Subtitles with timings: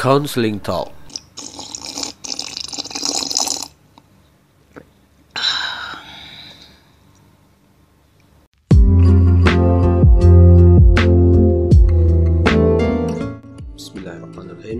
[0.00, 0.88] Counseling Talk.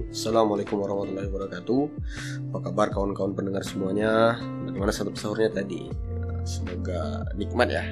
[0.09, 1.83] Assalamualaikum warahmatullahi wabarakatuh.
[2.49, 4.41] Apa kabar kawan-kawan pendengar semuanya?
[4.65, 5.93] Bagaimana satu sahurnya tadi?
[6.49, 7.85] Semoga nikmat ya.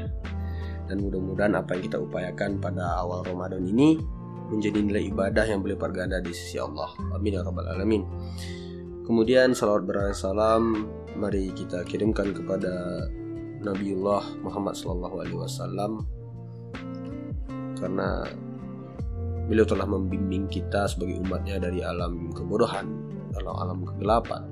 [0.89, 4.01] Dan mudah-mudahan apa yang kita upayakan pada awal Ramadan ini
[4.49, 6.89] Menjadi nilai ibadah yang berlipat ganda di sisi Allah.
[7.13, 8.03] Amin ya rabbal alamin.
[9.05, 10.89] Kemudian salawat berat salam
[11.19, 13.03] Mari kita kirimkan kepada
[13.59, 15.93] Nabiullah Muhammad Sallallahu Alaihi Wasallam.
[17.75, 18.23] Karena
[19.51, 22.87] beliau telah membimbing kita sebagai umatnya dari alam kebodohan,
[23.35, 24.47] dalam alam kegelapan,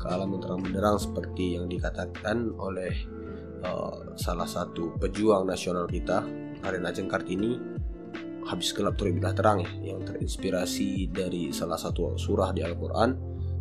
[0.00, 2.92] ke alam yang terang benderang seperti yang dikatakan oleh
[3.68, 6.24] uh, salah satu pejuang nasional kita,
[6.64, 7.60] Karen Ajeng Kartini,
[8.48, 13.12] habis gelap terbitlah terang ya, yang terinspirasi dari salah satu surah di Al-Quran,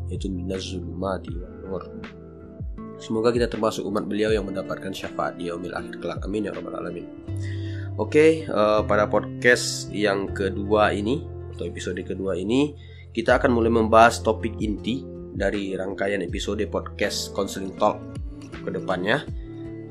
[0.07, 1.35] yaitu Minaz Zulumati
[1.67, 1.83] Nur.
[2.97, 6.23] Semoga kita termasuk umat beliau yang mendapatkan syafaat di yaumil akhir kelak.
[6.25, 7.05] Amin ya rabbal alamin.
[7.99, 11.21] Oke, uh, pada podcast yang kedua ini
[11.53, 12.73] atau episode kedua ini
[13.13, 15.01] kita akan mulai membahas topik inti
[15.33, 17.97] dari rangkaian episode podcast Counseling Talk
[18.65, 19.25] ke depannya.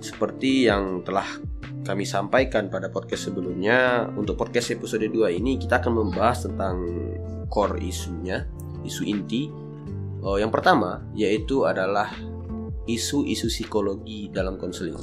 [0.03, 1.27] Seperti yang telah
[1.87, 6.83] kami sampaikan pada podcast sebelumnya, untuk podcast episode 2 ini kita akan membahas tentang
[7.47, 8.43] core isunya,
[8.83, 9.47] isu inti.
[10.27, 12.11] Uh, yang pertama yaitu adalah
[12.91, 14.99] isu-isu psikologi dalam konseling.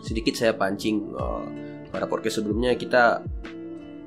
[0.00, 1.44] Sedikit saya pancing uh,
[1.92, 3.20] pada podcast sebelumnya kita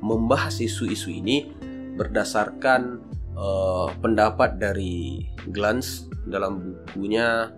[0.02, 1.54] membahas isu-isu ini
[1.94, 2.98] berdasarkan
[3.38, 7.54] uh, pendapat dari Glance dalam bukunya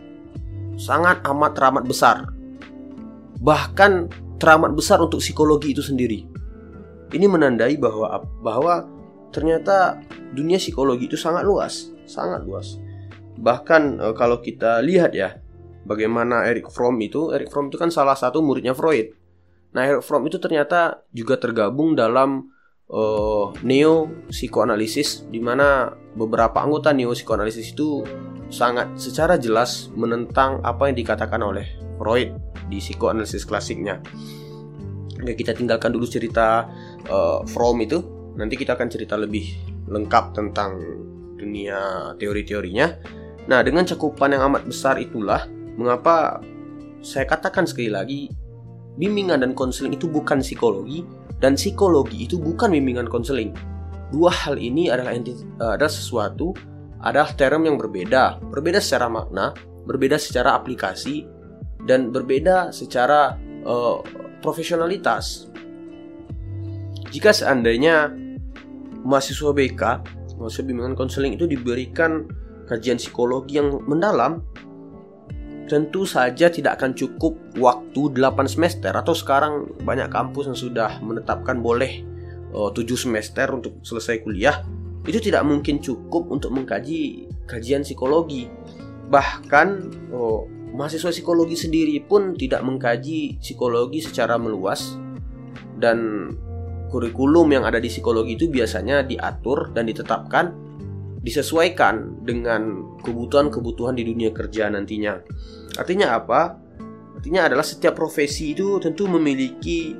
[0.78, 2.16] sangat amat teramat besar.
[3.40, 3.92] Bahkan
[4.40, 6.24] teramat besar untuk psikologi itu sendiri.
[7.10, 8.86] Ini menandai bahwa bahwa
[9.34, 9.98] ternyata
[10.32, 12.78] dunia psikologi itu sangat luas, sangat luas.
[13.40, 15.39] Bahkan e, kalau kita lihat ya,
[15.84, 19.12] bagaimana Eric Fromm itu, Eric Fromm itu kan salah satu muridnya Freud.
[19.70, 22.50] Nah, Eric Fromm itu ternyata juga tergabung dalam
[22.90, 28.02] uh, neo psikoanalisis di mana beberapa anggota neo psikoanalisis itu
[28.50, 32.34] sangat secara jelas menentang apa yang dikatakan oleh Freud
[32.66, 34.02] di psikoanalisis klasiknya.
[35.20, 36.66] Ya, kita tinggalkan dulu cerita
[37.12, 38.00] uh, Fromm itu,
[38.34, 39.52] nanti kita akan cerita lebih
[39.86, 40.80] lengkap tentang
[41.36, 42.86] dunia teori-teorinya.
[43.48, 45.44] Nah, dengan cakupan yang amat besar itulah
[45.80, 46.44] mengapa
[47.00, 48.20] saya katakan sekali lagi
[49.00, 51.00] bimbingan dan konseling itu bukan psikologi,
[51.40, 53.56] dan psikologi itu bukan bimbingan konseling.
[54.12, 56.52] Dua hal ini adalah uh, adalah sesuatu
[57.00, 59.56] adalah term yang berbeda, berbeda secara makna,
[59.88, 61.24] berbeda secara aplikasi,
[61.88, 64.04] dan berbeda secara uh,
[64.44, 65.48] profesionalitas.
[67.08, 68.12] Jika seandainya
[69.00, 69.82] mahasiswa BK,
[70.36, 72.28] mahasiswa bimbingan konseling itu diberikan
[72.68, 74.44] kajian psikologi yang mendalam,
[75.70, 81.62] tentu saja tidak akan cukup waktu 8 semester atau sekarang banyak kampus yang sudah menetapkan
[81.62, 82.02] boleh
[82.50, 84.66] uh, 7 semester untuk selesai kuliah
[85.06, 88.50] itu tidak mungkin cukup untuk mengkaji kajian psikologi.
[89.08, 89.68] Bahkan
[90.12, 90.44] oh,
[90.74, 94.98] mahasiswa psikologi sendiri pun tidak mengkaji psikologi secara meluas
[95.80, 96.28] dan
[96.90, 100.52] kurikulum yang ada di psikologi itu biasanya diatur dan ditetapkan
[101.20, 105.20] disesuaikan dengan kebutuhan-kebutuhan di dunia kerja nantinya.
[105.80, 106.60] Artinya apa?
[107.16, 109.96] Artinya adalah setiap profesi itu tentu memiliki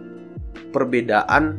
[0.69, 1.57] perbedaan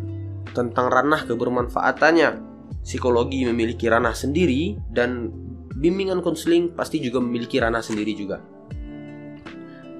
[0.53, 2.53] tentang ranah kebermanfaatannya.
[2.81, 5.29] Psikologi memiliki ranah sendiri dan
[5.73, 8.38] bimbingan konseling pasti juga memiliki ranah sendiri juga.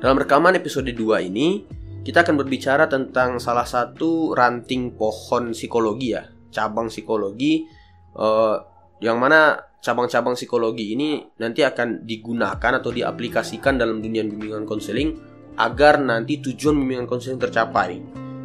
[0.02, 1.66] Dalam rekaman episode 2 ini,
[2.02, 7.70] kita akan berbicara tentang salah satu ranting pohon psikologi ya, cabang psikologi
[8.18, 8.58] uh,
[9.02, 15.18] yang mana cabang-cabang psikologi ini nanti akan digunakan atau diaplikasikan dalam dunia bimbingan konseling
[15.58, 17.98] agar nanti tujuan bimbingan konseling tercapai.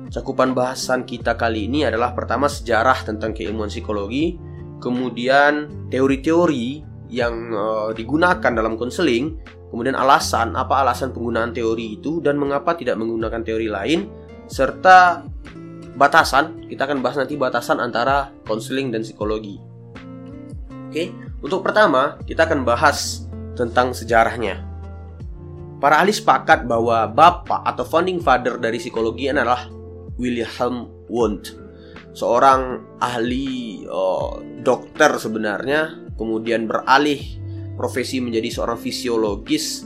[0.08, 4.40] Cakupan bahasan kita kali ini adalah pertama sejarah tentang keilmuan psikologi,
[4.80, 6.82] kemudian teori-teori
[7.12, 9.36] yang uh, digunakan dalam konseling,
[9.68, 14.08] kemudian alasan apa alasan penggunaan teori itu dan mengapa tidak menggunakan teori lain
[14.46, 15.26] serta
[15.98, 19.65] batasan kita akan bahas nanti batasan antara konseling dan psikologi
[20.96, 21.12] oke?
[21.44, 24.64] Untuk pertama kita akan bahas tentang sejarahnya.
[25.76, 29.68] Para ahli sepakat bahwa bapak atau founding father dari psikologi adalah
[30.16, 31.52] Wilhelm Wundt.
[32.16, 37.20] Seorang ahli uh, dokter sebenarnya kemudian beralih
[37.76, 39.84] profesi menjadi seorang fisiologis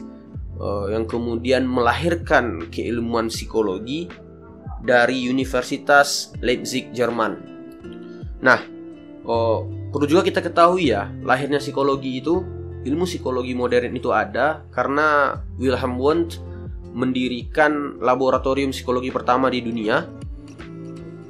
[0.63, 4.07] uh, yang kemudian melahirkan keilmuan psikologi
[4.87, 7.35] dari Universitas Leipzig Jerman.
[8.47, 8.63] Nah,
[9.27, 12.43] uh, perlu juga kita ketahui ya, lahirnya psikologi itu
[12.87, 16.41] ilmu psikologi modern itu ada karena Wilhelm Wundt
[16.91, 20.09] mendirikan laboratorium psikologi pertama di dunia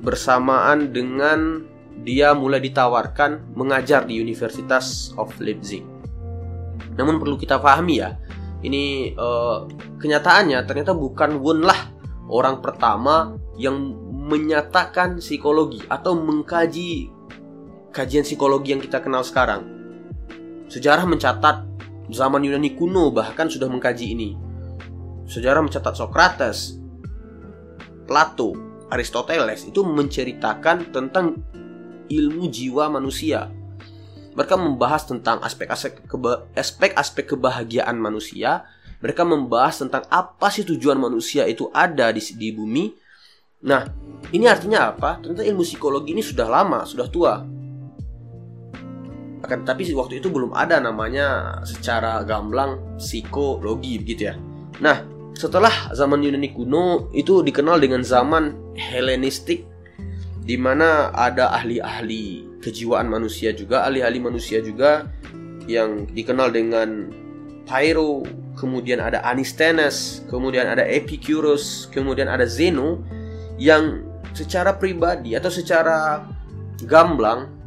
[0.00, 1.68] bersamaan dengan
[2.00, 5.84] dia mulai ditawarkan mengajar di Universitas of Leipzig.
[6.96, 8.16] Namun perlu kita pahami ya,
[8.64, 9.68] ini uh,
[10.00, 11.76] kenyataannya ternyata bukan Wun lah
[12.32, 13.76] orang pertama yang
[14.08, 17.12] menyatakan psikologi atau mengkaji
[17.90, 19.66] kajian psikologi yang kita kenal sekarang.
[20.70, 21.66] Sejarah mencatat
[22.10, 24.31] zaman Yunani kuno bahkan sudah mengkaji ini.
[25.31, 26.78] Sejarah mencatat Socrates,
[28.06, 28.54] Plato,
[28.90, 31.38] Aristoteles itu menceritakan tentang
[32.10, 33.50] ilmu jiwa manusia
[34.31, 36.06] mereka membahas tentang aspek-aspek
[36.54, 38.62] aspek-aspek kebahagiaan manusia.
[39.00, 42.93] Mereka membahas tentang apa sih tujuan manusia itu ada di, di bumi.
[43.64, 43.88] Nah,
[44.32, 45.25] ini artinya apa?
[45.25, 47.40] Ternyata ilmu psikologi ini sudah lama, sudah tua.
[49.40, 54.34] Akan tapi waktu itu belum ada namanya secara gamblang psikologi begitu ya.
[54.84, 55.04] Nah,
[55.37, 59.64] setelah zaman Yunani kuno itu dikenal dengan zaman Helenistik
[60.44, 65.08] di mana ada ahli-ahli kejiwaan manusia juga, ahli-ahli manusia juga
[65.64, 67.08] yang dikenal dengan
[67.64, 68.26] Pyro,
[68.58, 73.00] kemudian ada Anistenes, kemudian ada Epicurus, kemudian ada Zeno
[73.56, 74.04] yang
[74.34, 76.26] secara pribadi atau secara
[76.84, 77.59] gamblang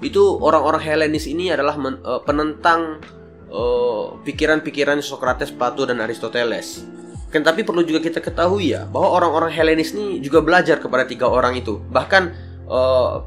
[0.00, 3.02] itu orang-orang Helenis ini adalah men, uh, penentang
[3.50, 6.86] uh, pikiran-pikiran Socrates, Plato dan Aristoteles.
[7.28, 11.28] Kan tapi perlu juga kita ketahui ya bahwa orang-orang Helenis ini juga belajar kepada tiga
[11.28, 11.76] orang itu.
[11.92, 12.22] Bahkan
[12.70, 13.26] uh,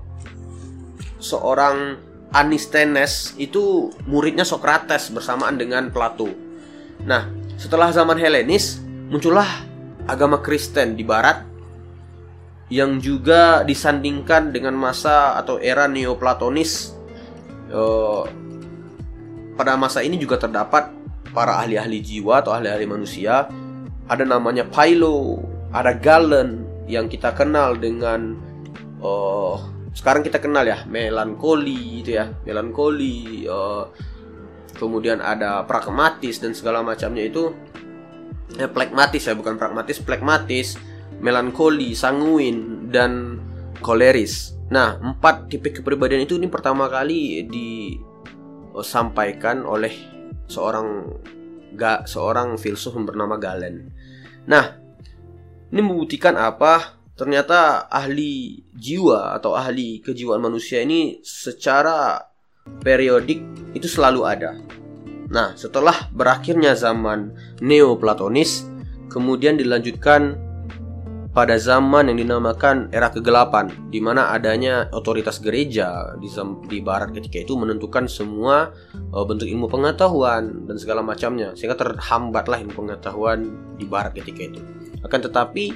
[1.22, 2.00] seorang
[2.32, 6.32] Anistenes itu muridnya Socrates bersamaan dengan Plato.
[7.04, 7.28] Nah,
[7.60, 8.80] setelah zaman Helenis
[9.12, 9.68] muncullah
[10.08, 11.51] agama Kristen di barat
[12.72, 16.96] yang juga disandingkan dengan masa atau era Neoplatonis.
[17.68, 18.24] Uh,
[19.60, 20.88] pada masa ini juga terdapat
[21.36, 23.52] para ahli-ahli jiwa atau ahli-ahli manusia.
[24.08, 25.44] Ada namanya Philo,
[25.76, 28.40] ada Galen yang kita kenal dengan
[29.04, 29.60] uh,
[29.92, 33.92] sekarang kita kenal ya melankoli itu ya melankoli uh,
[34.80, 37.52] kemudian ada pragmatis dan segala macamnya itu
[38.56, 40.80] ya plekmatis ya bukan pragmatis plekmatis
[41.22, 43.40] melankoli sanguin dan
[43.80, 44.58] koleris.
[44.74, 47.46] Nah empat tipe kepribadian itu ini pertama kali
[48.74, 49.94] disampaikan oleh
[50.50, 51.08] seorang
[51.78, 53.88] gak seorang filsuf bernama Galen.
[54.50, 54.76] Nah
[55.72, 57.00] ini membuktikan apa?
[57.16, 62.18] Ternyata ahli jiwa atau ahli kejiwaan manusia ini secara
[62.82, 63.46] periodik
[63.78, 64.58] itu selalu ada.
[65.32, 67.32] Nah, setelah berakhirnya zaman
[67.64, 68.68] Neoplatonis,
[69.08, 70.36] kemudian dilanjutkan
[71.32, 76.28] pada zaman yang dinamakan era kegelapan, di mana adanya otoritas gereja di,
[76.68, 78.76] di barat ketika itu menentukan semua
[79.16, 83.48] uh, bentuk ilmu pengetahuan dan segala macamnya, sehingga terhambatlah ilmu pengetahuan
[83.80, 84.62] di barat ketika itu.
[85.08, 85.72] Akan tetapi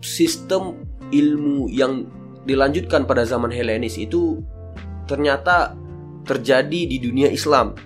[0.00, 0.80] sistem
[1.12, 2.08] ilmu yang
[2.48, 4.40] dilanjutkan pada zaman Helenis itu
[5.04, 5.76] ternyata
[6.24, 7.76] terjadi di dunia Islam.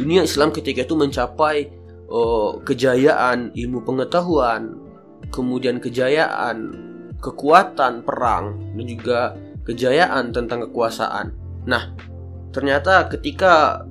[0.00, 1.79] Dunia Islam ketika itu mencapai
[2.10, 4.76] uh, kejayaan ilmu pengetahuan,
[5.30, 6.74] kemudian kejayaan
[7.22, 9.20] kekuatan perang dan juga
[9.64, 11.32] kejayaan tentang kekuasaan.
[11.64, 11.94] Nah,
[12.50, 13.86] ternyata ketika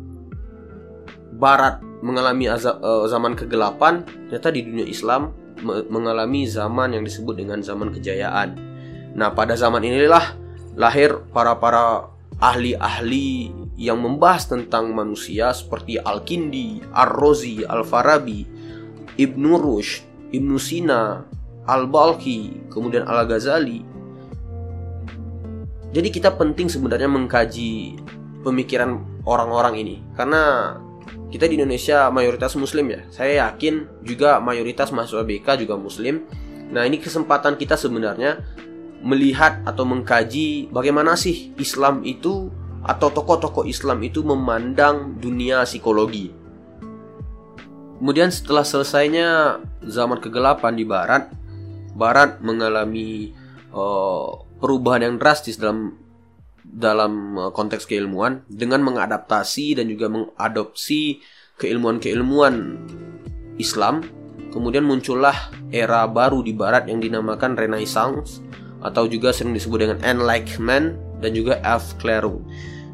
[1.40, 5.32] Barat mengalami azab, uh, zaman kegelapan, ternyata di dunia Islam
[5.92, 8.56] mengalami zaman yang disebut dengan zaman kejayaan.
[9.16, 10.36] Nah, pada zaman inilah
[10.80, 12.09] lahir para-para
[12.40, 18.44] ahli-ahli yang membahas tentang manusia seperti Al-Kindi, Ar-Razi, Al-Farabi,
[19.20, 21.24] Ibnu Rushd, Ibnu Sina,
[21.68, 23.84] Al-Balkhi, kemudian Al-Ghazali.
[25.90, 27.98] Jadi kita penting sebenarnya mengkaji
[28.46, 30.78] pemikiran orang-orang ini karena
[31.30, 33.02] kita di Indonesia mayoritas muslim ya.
[33.14, 36.26] Saya yakin juga mayoritas mahasiswa BK juga muslim.
[36.70, 38.46] Nah, ini kesempatan kita sebenarnya
[39.00, 42.52] melihat atau mengkaji bagaimana sih Islam itu
[42.84, 46.32] atau tokoh-tokoh Islam itu memandang dunia psikologi.
[48.00, 51.28] Kemudian setelah selesainya zaman kegelapan di barat,
[51.92, 53.36] barat mengalami
[53.76, 56.00] uh, perubahan yang drastis dalam
[56.64, 61.20] dalam uh, konteks keilmuan dengan mengadaptasi dan juga mengadopsi
[61.60, 62.80] keilmuan-keilmuan
[63.60, 64.08] Islam.
[64.50, 68.42] Kemudian muncullah era baru di barat yang dinamakan Renaissance
[68.80, 72.48] atau juga sering disebut dengan Enlightenment dan juga Aufklärung.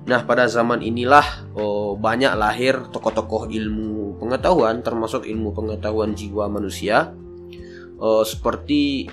[0.06, 7.10] Nah, pada zaman inilah oh, banyak lahir tokoh-tokoh ilmu pengetahuan termasuk ilmu pengetahuan jiwa manusia
[7.98, 9.10] oh, seperti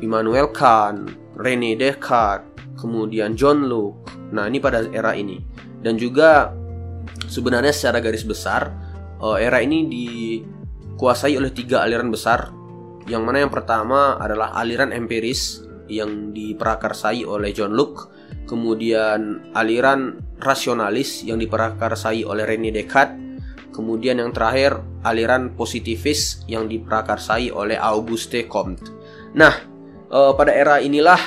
[0.00, 2.44] Immanuel Kant, René Descartes,
[2.76, 4.12] kemudian John Locke.
[4.36, 5.40] Nah, ini pada era ini.
[5.80, 6.52] Dan juga
[7.28, 8.72] sebenarnya secara garis besar
[9.20, 12.52] uh, era ini dikuasai oleh tiga aliran besar.
[13.04, 18.08] Yang mana yang pertama adalah aliran empiris yang diperakarsai oleh John Locke,
[18.48, 23.20] kemudian aliran rasionalis yang diperakarsai oleh René Descartes,
[23.74, 28.88] kemudian yang terakhir aliran positivis yang diperakarsai oleh Auguste Comte.
[29.36, 29.52] Nah,
[30.08, 31.20] uh, pada era inilah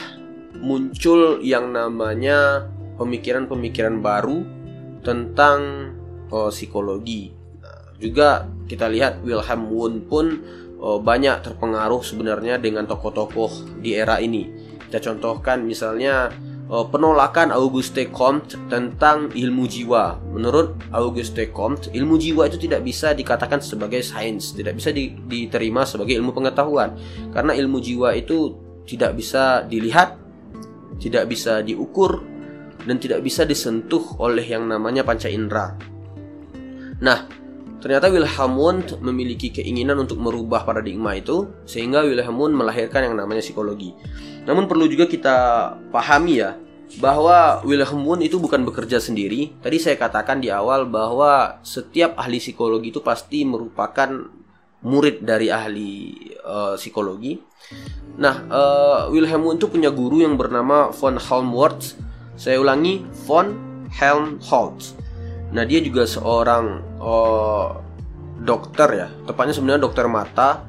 [0.57, 2.65] muncul yang namanya
[2.97, 4.41] pemikiran-pemikiran baru
[5.05, 5.59] tentang
[6.33, 7.29] oh, psikologi.
[7.61, 10.25] Nah, juga kita lihat Wilhelm Wundt pun
[10.81, 14.49] oh, banyak terpengaruh sebenarnya dengan tokoh-tokoh di era ini.
[14.87, 16.31] Kita contohkan misalnya
[16.71, 20.19] oh, penolakan Auguste Comte tentang ilmu jiwa.
[20.31, 25.83] Menurut Auguste Comte, ilmu jiwa itu tidak bisa dikatakan sebagai sains, tidak bisa di, diterima
[25.83, 26.95] sebagai ilmu pengetahuan
[27.35, 28.55] karena ilmu jiwa itu
[28.87, 30.15] tidak bisa dilihat,
[31.03, 32.23] tidak bisa diukur
[32.87, 35.75] dan tidak bisa disentuh oleh yang namanya panca indera.
[37.03, 37.27] Nah,
[37.87, 43.39] ternyata Wilhelm Wundt memiliki keinginan untuk merubah paradigma itu sehingga Wilhelm Wundt melahirkan yang namanya
[43.39, 43.95] psikologi.
[44.43, 45.35] Namun perlu juga kita
[45.87, 46.59] pahami ya
[46.99, 49.55] bahwa Wilhelm Wundt itu bukan bekerja sendiri.
[49.63, 54.35] Tadi saya katakan di awal bahwa setiap ahli psikologi itu pasti merupakan
[54.83, 56.11] murid dari ahli
[56.43, 57.39] uh, psikologi.
[58.19, 61.95] Nah, uh, Wilhelm Wundt itu punya guru yang bernama von Helmholtz.
[62.35, 63.55] Saya ulangi, von
[63.95, 64.91] Helmholtz.
[65.55, 67.77] Nah, dia juga seorang uh,
[68.37, 70.63] dokter ya, tepatnya sebenarnya dokter mata,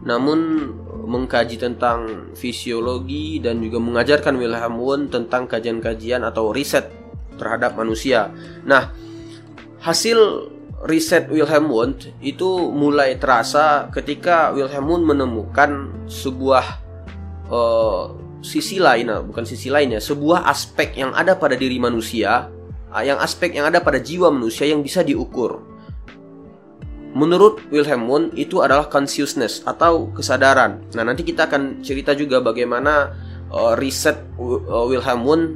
[0.00, 0.72] namun
[1.04, 6.88] mengkaji tentang fisiologi dan juga mengajarkan Wilhelm Wundt tentang kajian-kajian atau riset
[7.36, 8.32] terhadap manusia.
[8.64, 8.92] Nah,
[9.80, 10.48] hasil
[10.88, 15.70] riset Wilhelm Wundt itu mulai terasa ketika Wilhelm Wundt menemukan
[16.08, 16.64] sebuah
[17.52, 22.48] uh, sisi lain, bukan sisi lainnya, sebuah aspek yang ada pada diri manusia,
[22.88, 25.69] uh, yang aspek yang ada pada jiwa manusia yang bisa diukur.
[27.10, 30.86] Menurut Wilhelm Wundt itu adalah consciousness atau kesadaran.
[30.94, 33.10] Nah nanti kita akan cerita juga bagaimana
[33.50, 35.46] uh, riset uh, Wilhelm Wundt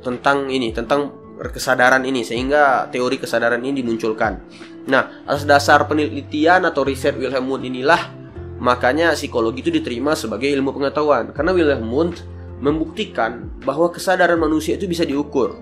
[0.00, 4.40] tentang ini, tentang kesadaran ini sehingga teori kesadaran ini dimunculkan.
[4.84, 8.12] Nah, atas dasar penelitian atau riset Wilhelm Wundt inilah
[8.60, 12.22] makanya psikologi itu diterima sebagai ilmu pengetahuan karena Wilhelm Wundt
[12.62, 15.58] membuktikan bahwa kesadaran manusia itu bisa diukur.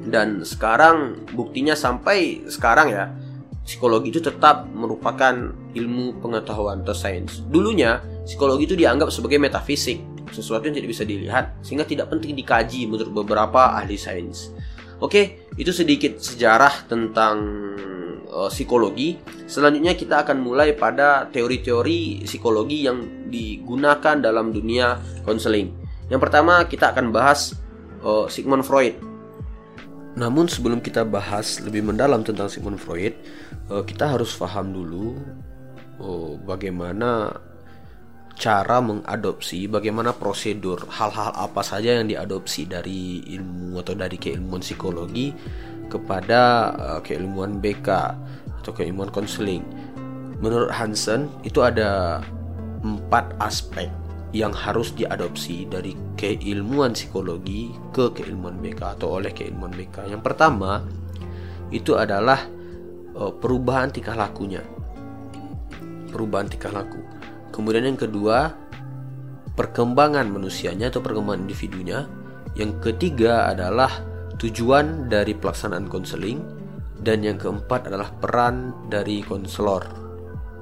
[0.00, 3.12] Dan sekarang buktinya sampai sekarang ya,
[3.70, 7.46] psikologi itu tetap merupakan ilmu pengetahuan atau sains.
[7.46, 10.02] Dulunya psikologi itu dianggap sebagai metafisik
[10.34, 14.50] sesuatu yang tidak bisa dilihat sehingga tidak penting dikaji menurut beberapa ahli sains.
[14.98, 17.38] Oke, itu sedikit sejarah tentang
[18.26, 19.22] uh, psikologi.
[19.46, 25.70] Selanjutnya kita akan mulai pada teori-teori psikologi yang digunakan dalam dunia konseling.
[26.10, 27.54] Yang pertama kita akan bahas
[28.02, 29.09] uh, Sigmund Freud.
[30.18, 33.14] Namun sebelum kita bahas lebih mendalam tentang Sigmund Freud,
[33.70, 35.14] uh, kita harus paham dulu
[36.02, 37.30] uh, bagaimana
[38.40, 45.36] cara mengadopsi bagaimana prosedur hal-hal apa saja yang diadopsi dari ilmu atau dari keilmuan psikologi
[45.92, 47.88] kepada uh, keilmuan BK
[48.64, 49.62] atau keilmuan konseling.
[50.40, 52.24] Menurut Hansen itu ada
[52.80, 53.92] empat aspek
[54.30, 60.06] yang harus diadopsi dari keilmuan psikologi ke keilmuan BK atau oleh keilmuan BK.
[60.06, 60.86] Yang pertama
[61.74, 62.46] itu adalah
[63.18, 64.62] uh, perubahan tingkah lakunya.
[66.10, 66.98] Perubahan tingkah laku.
[67.50, 68.54] Kemudian yang kedua,
[69.58, 72.06] perkembangan manusianya atau perkembangan individunya.
[72.58, 74.02] Yang ketiga adalah
[74.38, 76.42] tujuan dari pelaksanaan konseling
[76.98, 79.86] dan yang keempat adalah peran dari konselor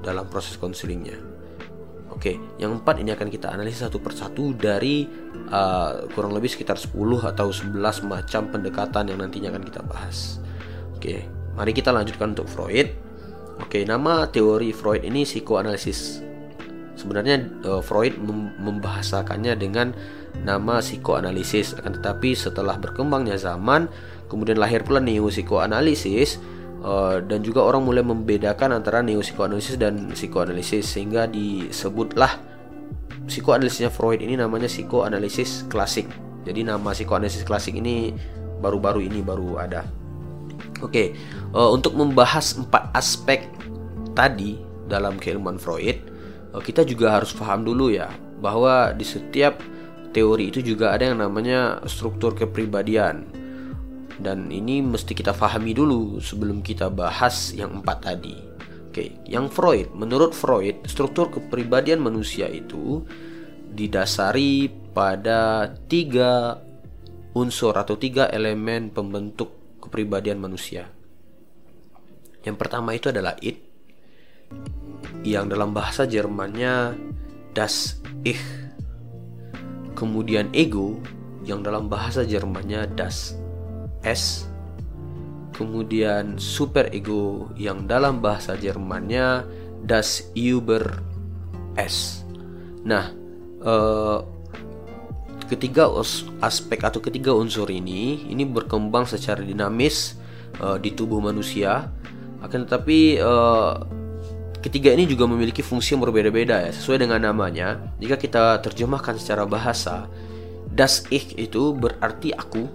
[0.04, 1.37] dalam proses konselingnya.
[2.18, 5.06] Oke, yang empat ini akan kita analisis satu persatu dari
[5.54, 6.90] uh, kurang lebih sekitar 10
[7.22, 7.78] atau 11
[8.10, 10.42] macam pendekatan yang nantinya akan kita bahas.
[10.98, 12.90] Oke, mari kita lanjutkan untuk Freud.
[13.62, 16.18] Oke, nama teori Freud ini psikoanalisis.
[16.98, 19.94] Sebenarnya uh, Freud mem membahasakannya dengan
[20.42, 23.86] nama psikoanalisis, akan tetapi setelah berkembangnya zaman,
[24.26, 26.42] kemudian lahir pula neo psikoanalisis
[26.82, 32.40] uh, dan juga orang mulai membedakan antara neo psikoanalisis dan psikoanalisis sehingga disebutlah
[33.28, 36.08] psikoanalisisnya Freud ini namanya psikoanalisis klasik.
[36.46, 38.14] Jadi nama psikoanalisis klasik ini
[38.58, 39.84] baru-baru ini baru ada.
[40.82, 41.14] Oke,
[41.54, 43.50] uh, untuk membahas empat aspek
[44.14, 44.58] tadi
[44.88, 46.18] dalam keilmuan Freud,
[46.58, 48.08] Eh, kita juga harus paham dulu ya
[48.40, 49.60] bahwa di setiap
[50.10, 53.28] teori itu juga ada yang namanya struktur kepribadian
[54.18, 58.36] dan ini mesti kita pahami dulu sebelum kita bahas yang empat tadi.
[58.90, 63.06] Oke, yang Freud, menurut Freud, struktur kepribadian manusia itu
[63.70, 66.58] didasari pada tiga
[67.36, 70.90] unsur atau tiga elemen pembentuk kepribadian manusia.
[72.42, 73.60] Yang pertama itu adalah id,
[75.22, 76.96] yang dalam bahasa Jermannya
[77.54, 78.40] das Ich.
[79.94, 80.98] Kemudian ego
[81.42, 83.34] yang dalam bahasa Jermannya das
[84.02, 84.46] S.
[85.54, 89.42] Kemudian super ego yang dalam bahasa Jermannya
[89.82, 91.02] das Über
[91.74, 92.22] S.
[92.86, 93.10] Nah,
[93.62, 94.18] eh,
[95.50, 95.90] ketiga
[96.44, 100.14] aspek atau ketiga unsur ini ini berkembang secara dinamis
[100.62, 101.90] eh, di tubuh manusia.
[102.38, 103.74] Akan tetapi eh,
[104.58, 107.78] Ketiga ini juga memiliki fungsi yang berbeda-beda ya, sesuai dengan namanya.
[108.02, 110.10] Jika kita terjemahkan secara bahasa,
[110.66, 112.66] das ich itu berarti aku.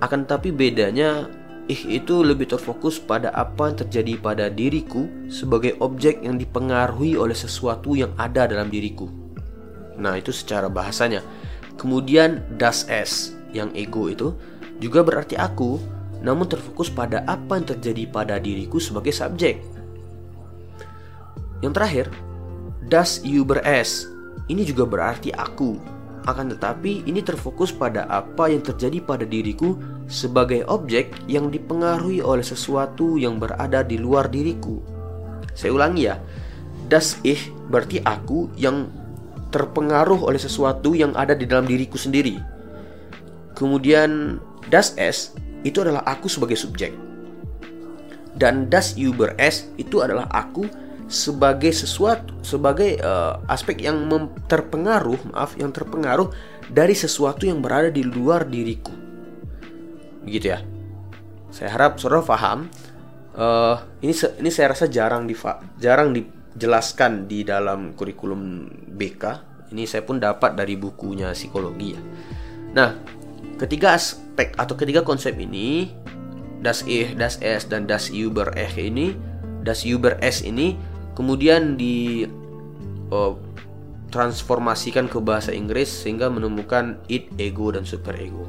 [0.00, 1.30] Akan tetapi bedanya
[1.66, 7.34] ich itu lebih terfokus pada apa yang terjadi pada diriku sebagai objek yang dipengaruhi oleh
[7.34, 9.10] sesuatu yang ada dalam diriku.
[9.98, 11.24] Nah, itu secara bahasanya.
[11.76, 14.32] Kemudian das es yang ego itu
[14.78, 15.80] juga berarti aku,
[16.20, 19.60] namun terfokus pada apa yang terjadi pada diriku sebagai subjek.
[21.64, 22.06] Yang terakhir,
[22.86, 24.06] das über es.
[24.46, 25.95] Ini juga berarti aku.
[26.26, 29.78] Akan tetapi ini terfokus pada apa yang terjadi pada diriku
[30.10, 34.82] sebagai objek yang dipengaruhi oleh sesuatu yang berada di luar diriku.
[35.54, 36.18] Saya ulangi ya.
[36.90, 38.90] Das ich berarti aku yang
[39.54, 42.42] terpengaruh oleh sesuatu yang ada di dalam diriku sendiri.
[43.54, 45.30] Kemudian das es
[45.62, 46.90] itu adalah aku sebagai subjek.
[48.34, 50.66] Dan das über es itu adalah aku
[51.06, 54.10] sebagai sesuatu sebagai uh, aspek yang
[54.50, 56.30] terpengaruh maaf yang terpengaruh
[56.66, 58.90] dari sesuatu yang berada di luar diriku.
[60.26, 60.60] Begitu ya.
[61.54, 62.66] Saya harap saudara paham
[63.38, 65.34] uh, ini ini saya rasa jarang di
[65.78, 68.66] jarang dijelaskan di dalam kurikulum
[68.98, 69.24] BK
[69.70, 72.00] ini saya pun dapat dari bukunya psikologi ya.
[72.74, 72.90] Nah
[73.62, 75.94] ketiga aspek atau ketiga konsep ini
[76.60, 79.14] das ich das es dan das über eh ini
[79.62, 82.28] das über es ini kemudian di
[83.10, 83.34] uh,
[84.12, 88.46] transformasikan ke bahasa Inggris sehingga menemukan id, ego dan super ego.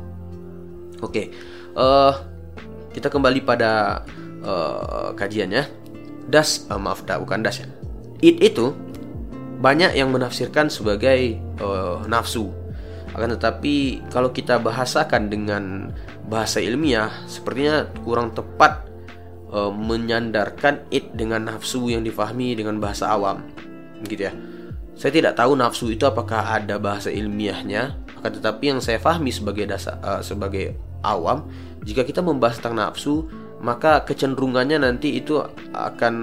[1.01, 1.25] Oke, okay.
[1.73, 2.13] uh,
[2.93, 4.03] kita kembali pada
[4.43, 5.88] uh, kajiannya.
[6.27, 7.67] Das, uh, maaf, dah bukan das ya.
[8.19, 8.75] Id itu
[9.63, 12.51] banyak yang menafsirkan sebagai uh, nafsu.
[13.15, 15.89] Akan tetapi kalau kita bahasakan dengan
[16.27, 18.87] bahasa ilmiah, sepertinya kurang tepat
[19.51, 23.43] uh, menyandarkan it dengan nafsu yang difahami dengan bahasa awam.
[24.05, 24.33] Gitu ya.
[24.97, 29.69] Saya tidak tahu nafsu itu apakah ada bahasa ilmiahnya akan tetapi yang saya fahami sebagai
[29.69, 30.73] dasar uh, sebagai
[31.05, 31.45] awam
[31.86, 33.29] jika kita membahas tentang nafsu
[33.62, 35.38] maka kecenderungannya nanti itu
[35.73, 36.13] akan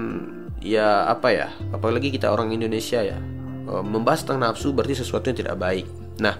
[0.59, 3.15] ya apa ya apalagi kita orang Indonesia ya
[3.71, 5.87] uh, membahas tentang nafsu berarti sesuatu yang tidak baik.
[6.19, 6.35] Nah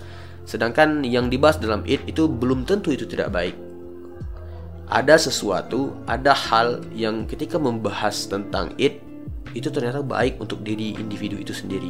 [0.45, 3.55] sedangkan yang dibahas dalam it itu belum tentu itu tidak baik
[4.89, 9.01] ada sesuatu, ada hal yang ketika membahas tentang it
[9.55, 11.89] itu ternyata baik untuk diri individu itu sendiri.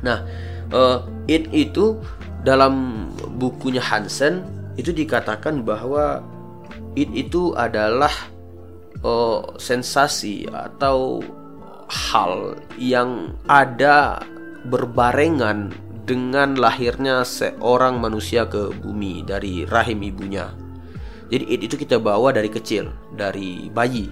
[0.00, 0.24] Nah,
[0.72, 1.98] uh, it itu
[2.46, 4.46] dalam bukunya Hansen
[4.80, 6.24] itu dikatakan bahwa
[6.96, 8.12] it itu adalah
[9.04, 11.20] uh, sensasi atau
[11.90, 14.22] hal yang ada
[14.70, 15.74] berbarengan
[16.06, 20.69] dengan lahirnya seorang manusia ke bumi dari rahim ibunya.
[21.30, 24.10] Jadi it itu kita bawa dari kecil, dari bayi.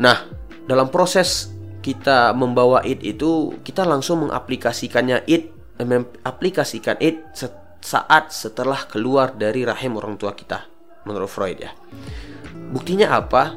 [0.00, 0.24] Nah,
[0.64, 1.52] dalam proses
[1.84, 7.24] kita membawa it itu kita langsung mengaplikasikannya it mengaplikasikan it
[7.80, 10.68] saat setelah keluar dari rahim orang tua kita
[11.08, 11.72] menurut Freud ya.
[12.72, 13.56] Buktinya apa?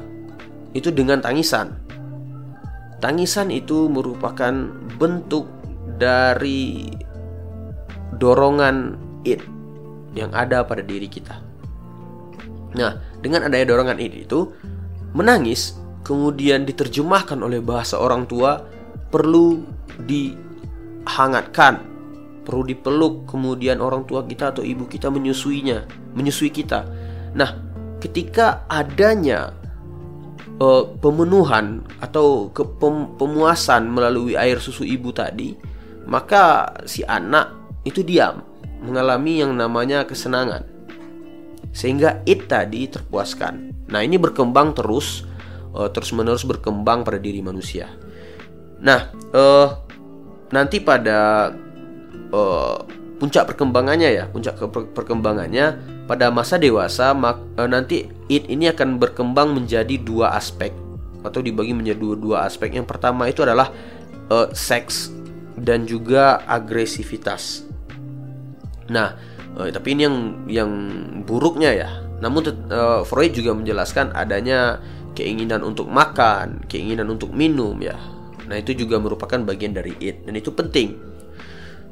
[0.72, 1.76] Itu dengan tangisan.
[3.04, 4.52] Tangisan itu merupakan
[4.96, 5.44] bentuk
[6.00, 6.88] dari
[8.16, 8.96] dorongan
[9.28, 9.44] it
[10.16, 11.43] yang ada pada diri kita.
[12.74, 14.50] Nah, dengan adanya dorongan it itu,
[15.14, 18.60] menangis kemudian diterjemahkan oleh bahasa orang tua
[19.08, 19.62] perlu
[20.04, 21.80] dihangatkan,
[22.42, 25.86] perlu dipeluk, kemudian orang tua kita atau ibu kita menyusuinya,
[26.18, 26.84] menyusui kita.
[27.38, 27.56] Nah,
[28.02, 29.54] ketika adanya
[30.58, 32.50] uh, pemenuhan atau
[33.16, 35.54] pemuasan melalui air susu ibu tadi,
[36.10, 37.54] maka si anak
[37.86, 38.42] itu diam,
[38.82, 40.73] mengalami yang namanya kesenangan.
[41.74, 43.74] Sehingga it tadi terpuaskan.
[43.90, 45.26] Nah, ini berkembang terus
[45.74, 47.90] uh, terus-menerus berkembang pada diri manusia.
[48.78, 49.68] Nah, uh,
[50.54, 51.50] nanti pada
[52.30, 52.78] uh,
[53.18, 54.54] puncak perkembangannya ya, puncak
[54.94, 60.70] perkembangannya pada masa dewasa mak, uh, nanti it ini akan berkembang menjadi dua aspek
[61.24, 62.70] atau dibagi menjadi dua, dua aspek.
[62.76, 63.72] Yang pertama itu adalah
[64.30, 65.10] uh, seks
[65.58, 67.64] dan juga agresivitas.
[68.92, 69.16] Nah,
[69.58, 70.70] uh, tapi ini yang yang
[71.24, 71.88] buruknya ya.
[72.22, 72.40] Namun
[72.70, 74.78] uh, Freud juga menjelaskan adanya
[75.14, 77.96] keinginan untuk makan, keinginan untuk minum ya.
[78.44, 80.98] Nah, itu juga merupakan bagian dari it dan itu penting.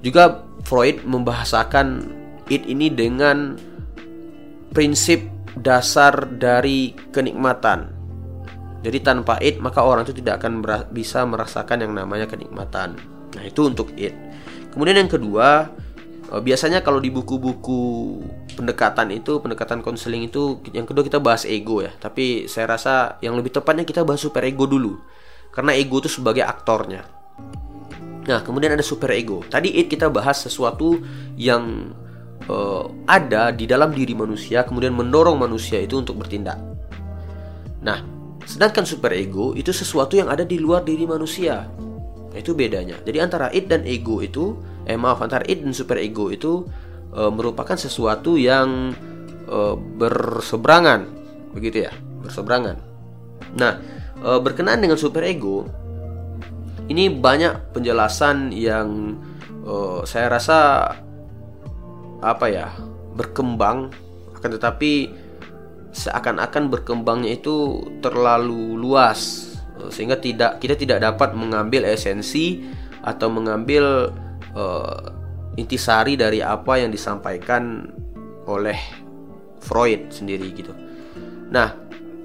[0.02, 2.10] Juga Freud membahasakan
[2.50, 3.56] it ini dengan
[4.74, 5.22] prinsip
[5.56, 7.92] dasar dari kenikmatan.
[8.82, 12.98] Jadi tanpa it maka orang itu tidak akan bisa merasakan yang namanya kenikmatan.
[13.32, 14.12] Nah, itu untuk it.
[14.74, 15.70] Kemudian yang kedua,
[16.40, 17.80] biasanya kalau di buku-buku
[18.56, 21.92] pendekatan itu, pendekatan konseling itu yang kedua kita bahas ego ya.
[21.92, 24.96] Tapi saya rasa yang lebih tepatnya kita bahas super ego dulu.
[25.52, 27.04] Karena ego itu sebagai aktornya.
[28.22, 29.44] Nah, kemudian ada super ego.
[29.44, 30.96] Tadi it kita bahas sesuatu
[31.36, 31.92] yang
[32.48, 36.56] uh, ada di dalam diri manusia kemudian mendorong manusia itu untuk bertindak.
[37.82, 38.00] Nah,
[38.46, 41.66] sedangkan super ego itu sesuatu yang ada di luar diri manusia.
[42.32, 42.96] Itu bedanya.
[43.04, 46.66] Jadi antara it dan ego itu, eh maaf antara it dan super ego itu
[47.14, 48.92] e, merupakan sesuatu yang
[49.46, 51.06] e, berseberangan,
[51.54, 51.92] begitu ya,
[52.24, 52.76] berseberangan.
[53.54, 53.78] Nah,
[54.18, 55.68] e, berkenaan dengan super ego,
[56.90, 59.18] ini banyak penjelasan yang
[59.62, 60.58] e, saya rasa
[62.22, 62.70] apa ya
[63.14, 63.90] berkembang,
[64.38, 65.10] akan tetapi
[65.92, 69.52] seakan-akan berkembangnya itu terlalu luas.
[69.90, 72.62] Sehingga tidak kita tidak dapat mengambil esensi
[73.02, 74.14] atau mengambil
[74.56, 75.04] uh,
[75.56, 77.88] intisari dari apa yang disampaikan
[78.48, 78.76] oleh
[79.62, 80.72] Freud sendiri gitu.
[81.52, 81.76] Nah,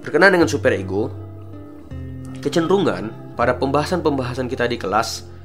[0.01, 1.11] berkenaan dengan superego,
[2.39, 5.37] kecenderungan pada pembahasan-pembahasan kita di kelas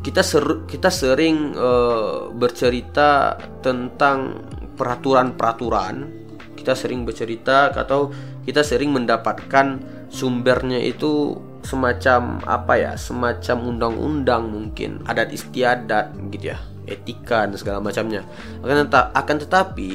[0.00, 4.40] kita ser kita sering uh, bercerita tentang
[4.80, 6.08] peraturan-peraturan,
[6.56, 8.08] kita sering bercerita atau
[8.48, 9.76] kita sering mendapatkan
[10.08, 17.78] sumbernya itu semacam apa ya semacam undang-undang mungkin adat istiadat gitu ya etika dan segala
[17.84, 18.24] macamnya
[18.64, 19.90] akan tetap akan tetapi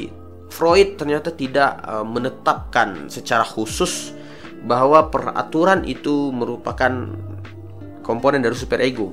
[0.54, 4.13] Freud ternyata tidak uh, menetapkan secara khusus
[4.65, 7.12] bahwa peraturan itu merupakan
[8.06, 9.10] komponen dari superego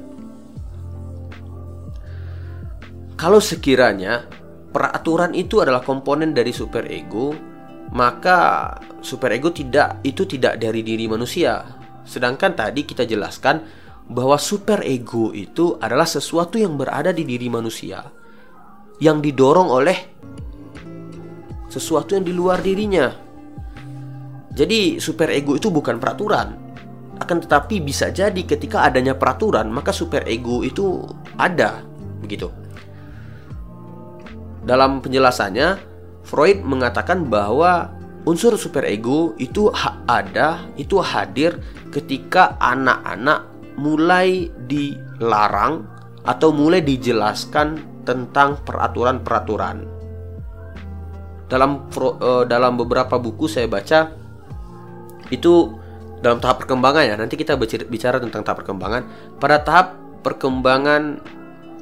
[3.16, 4.28] kalau sekiranya
[4.70, 7.32] peraturan itu adalah komponen dari superego
[7.92, 8.72] maka
[9.04, 11.60] superego tidak itu tidak dari diri manusia.
[12.02, 13.62] Sedangkan tadi kita jelaskan
[14.10, 18.02] bahwa superego itu adalah sesuatu yang berada di diri manusia
[19.02, 19.98] yang didorong oleh
[21.66, 23.10] sesuatu yang di luar dirinya.
[24.52, 26.60] Jadi superego itu bukan peraturan.
[27.16, 31.02] Akan tetapi bisa jadi ketika adanya peraturan maka superego itu
[31.40, 31.80] ada
[32.20, 32.52] begitu.
[34.62, 35.90] Dalam penjelasannya
[36.22, 37.90] Freud mengatakan bahwa
[38.22, 39.70] unsur superego itu
[40.06, 41.58] ada, itu hadir
[41.90, 45.87] ketika anak-anak mulai dilarang
[46.22, 49.87] atau mulai dijelaskan tentang peraturan-peraturan.
[51.50, 54.08] Dalam uh, dalam beberapa buku saya baca
[55.28, 55.76] itu
[56.22, 57.14] dalam tahap perkembangan ya.
[57.18, 59.02] Nanti kita bicara tentang tahap perkembangan.
[59.37, 61.18] Pada tahap perkembangan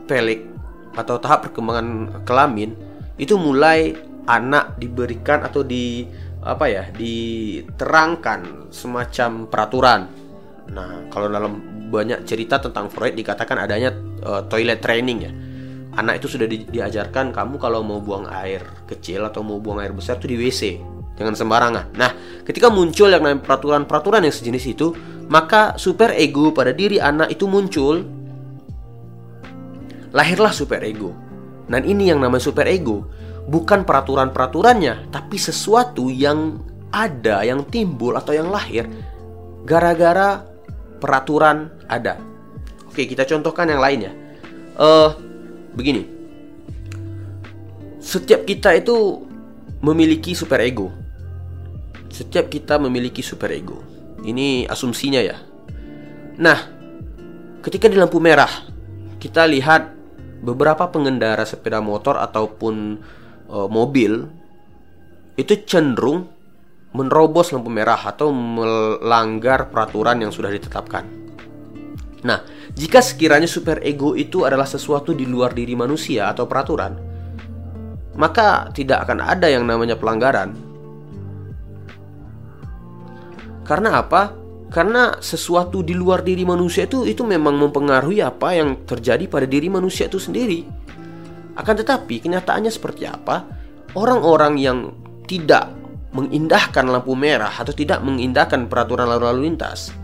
[0.09, 0.49] pelik
[0.97, 2.75] atau tahap perkembangan kelamin
[3.21, 3.95] itu mulai
[4.27, 6.09] anak diberikan atau di
[6.41, 10.01] apa ya diterangkan semacam peraturan.
[10.73, 13.93] Nah, kalau dalam banyak cerita tentang Freud dikatakan adanya
[14.25, 15.33] uh, toilet training ya.
[15.91, 19.91] Anak itu sudah di, diajarkan kamu kalau mau buang air kecil atau mau buang air
[19.91, 20.61] besar itu di WC,
[21.19, 21.87] jangan sembarangan.
[21.99, 22.11] Nah,
[22.47, 24.95] ketika muncul yang namanya peraturan-peraturan yang sejenis itu,
[25.27, 28.07] maka super ego pada diri anak itu muncul.
[30.15, 31.11] Lahirlah super ego.
[31.67, 33.07] Dan ini yang namanya super ego
[33.51, 36.63] bukan peraturan-peraturannya, tapi sesuatu yang
[36.95, 38.87] ada, yang timbul atau yang lahir
[39.67, 40.47] gara-gara
[41.03, 42.23] peraturan ada.
[42.87, 44.13] Oke, kita contohkan yang lain ya.
[44.79, 45.11] Uh,
[45.75, 46.07] begini,
[47.99, 49.27] setiap kita itu
[49.83, 50.95] memiliki super ego.
[52.11, 53.83] Setiap kita memiliki super ego.
[54.23, 55.39] Ini asumsinya ya.
[56.41, 56.59] Nah,
[57.63, 58.51] ketika di lampu merah,
[59.23, 59.95] kita lihat
[60.41, 62.99] beberapa pengendara sepeda motor ataupun
[63.51, 64.31] uh, mobil
[65.35, 66.31] itu cenderung
[66.91, 71.07] menerobos lampu merah atau melanggar peraturan yang sudah ditetapkan.
[72.27, 76.93] Nah, jika sekiranya super ego itu adalah sesuatu di luar diri manusia atau peraturan,
[78.19, 80.53] maka tidak akan ada yang namanya pelanggaran.
[83.65, 84.35] Karena apa?
[84.71, 89.71] Karena sesuatu di luar diri manusia itu itu memang mempengaruhi apa yang terjadi pada diri
[89.71, 90.67] manusia itu sendiri.
[91.59, 93.47] Akan tetapi kenyataannya seperti apa?
[93.97, 94.79] Orang-orang yang
[95.27, 95.71] tidak
[96.11, 99.95] mengindahkan lampu merah atau tidak mengindahkan peraturan lalu lintas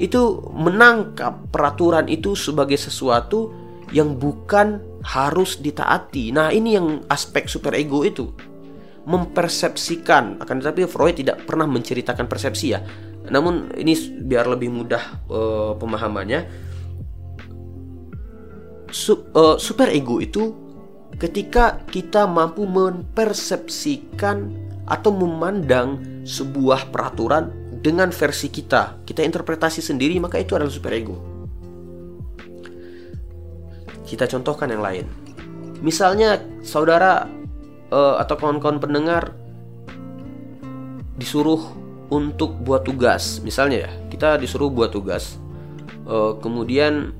[0.00, 3.52] itu menangkap peraturan itu sebagai sesuatu
[3.92, 6.32] yang bukan harus ditaati.
[6.32, 8.32] Nah, ini yang aspek super ego itu.
[9.04, 12.80] Mempersepsikan, akan tetapi Freud tidak pernah menceritakan persepsi ya.
[13.28, 13.92] Namun ini
[14.24, 16.48] biar lebih mudah uh, pemahamannya.
[19.36, 20.69] Uh, super ego itu
[21.16, 24.52] ketika kita mampu mempersepsikan
[24.90, 31.16] atau memandang sebuah peraturan dengan versi kita, kita interpretasi sendiri, maka itu adalah superego.
[34.04, 35.06] Kita contohkan yang lain.
[35.80, 37.24] Misalnya saudara
[37.88, 39.32] uh, atau kawan-kawan pendengar
[41.16, 41.62] disuruh
[42.10, 45.38] untuk buat tugas, misalnya ya, kita disuruh buat tugas.
[46.04, 47.14] Uh, kemudian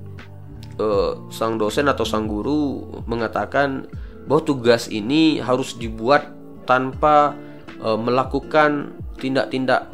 [0.80, 3.84] uh, sang dosen atau sang guru mengatakan
[4.24, 6.32] bahwa tugas ini harus dibuat
[6.64, 7.36] tanpa
[7.84, 9.92] uh, melakukan tindak-tindak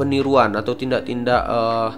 [0.00, 1.92] peniruan atau tindak-tindak uh,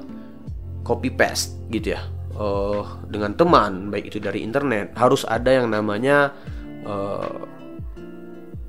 [0.82, 2.02] copy paste gitu ya.
[2.34, 4.90] Uh, dengan teman baik itu dari internet.
[4.98, 6.34] Harus ada yang namanya
[6.82, 7.46] uh,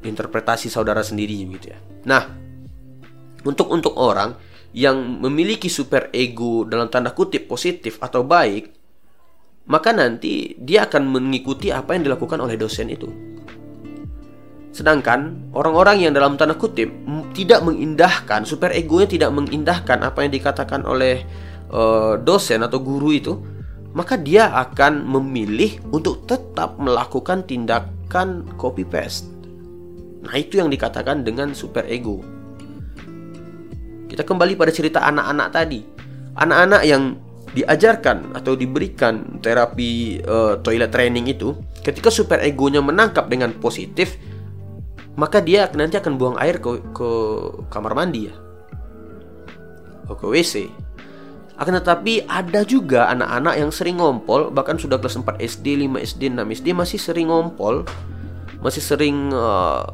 [0.05, 1.79] interpretasi saudara sendiri gitu ya.
[2.05, 2.29] Nah
[3.41, 4.37] untuk untuk orang
[4.75, 8.74] yang memiliki super ego dalam tanda kutip positif atau baik
[9.65, 13.09] maka nanti dia akan mengikuti apa yang dilakukan oleh dosen itu.
[14.75, 16.91] Sedangkan orang-orang yang dalam tanda kutip
[17.31, 21.23] tidak mengindahkan, super egonya tidak mengindahkan apa yang dikatakan oleh
[21.71, 23.33] uh, dosen atau guru itu,
[23.95, 29.31] maka dia akan memilih untuk tetap melakukan tindakan copy paste.
[30.27, 32.19] Nah, itu yang dikatakan dengan super ego.
[34.11, 35.79] Kita kembali pada cerita anak-anak tadi.
[36.35, 37.15] Anak-anak yang
[37.55, 44.19] diajarkan atau diberikan terapi uh, toilet training itu, ketika super egonya menangkap dengan positif,
[45.15, 47.09] maka dia nanti akan buang air ke, ke
[47.71, 48.35] kamar mandi ya,
[50.11, 50.67] ke WC.
[51.55, 56.21] Akan tetapi ada juga anak-anak yang sering ngompol, bahkan sudah kelas 4 SD, 5 SD,
[56.35, 57.87] 6 SD masih sering ngompol,
[58.59, 59.87] masih sering uh,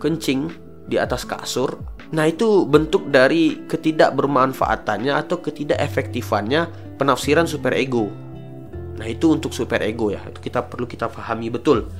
[0.00, 0.48] kencing
[0.88, 1.76] di atas kasur
[2.14, 8.06] Nah, itu bentuk dari ketidakbermanfaatannya atau ketidakefektifannya penafsiran super ego.
[8.96, 10.22] Nah, itu untuk super ego ya.
[10.22, 11.90] Itu kita perlu kita pahami betul.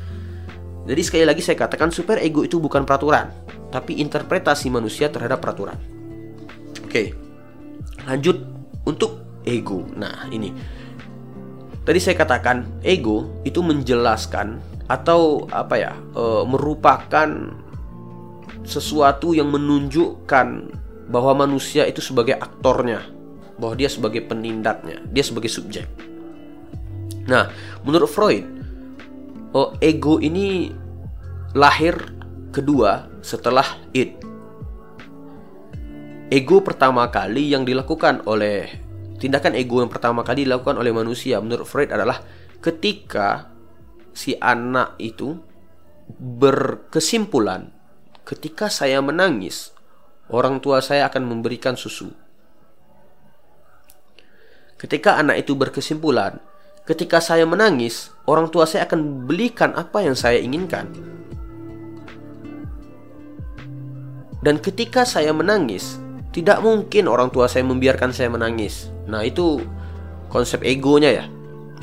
[0.87, 3.35] Jadi sekali lagi saya katakan super ego itu bukan peraturan,
[3.75, 5.75] tapi interpretasi manusia terhadap peraturan.
[6.87, 7.11] Oke.
[8.07, 8.47] Lanjut
[8.87, 9.83] untuk ego.
[9.99, 10.55] Nah, ini.
[11.83, 15.93] Tadi saya katakan ego itu menjelaskan atau apa ya?
[16.15, 17.29] E, merupakan
[18.67, 20.49] sesuatu yang menunjukkan
[21.07, 23.07] bahwa manusia itu sebagai aktornya,
[23.57, 25.87] bahwa dia sebagai penindaknya, dia sebagai subjek.
[27.31, 27.51] Nah,
[27.87, 28.45] menurut Freud,
[29.55, 30.75] oh, ego ini
[31.55, 31.95] lahir
[32.51, 34.19] kedua setelah id.
[36.27, 38.67] Ego pertama kali yang dilakukan oleh
[39.17, 42.21] tindakan ego yang pertama kali dilakukan oleh manusia menurut Freud adalah
[42.61, 43.49] ketika
[44.11, 45.39] si anak itu
[46.19, 47.76] berkesimpulan
[48.27, 49.71] ketika saya menangis,
[50.27, 52.11] orang tua saya akan memberikan susu.
[54.77, 56.37] ketika anak itu berkesimpulan,
[56.85, 60.93] ketika saya menangis, orang tua saya akan belikan apa yang saya inginkan.
[64.45, 65.97] Dan ketika saya menangis,
[66.37, 68.93] tidak mungkin orang tua saya membiarkan saya menangis.
[69.09, 69.65] Nah, itu
[70.29, 71.27] konsep egonya ya.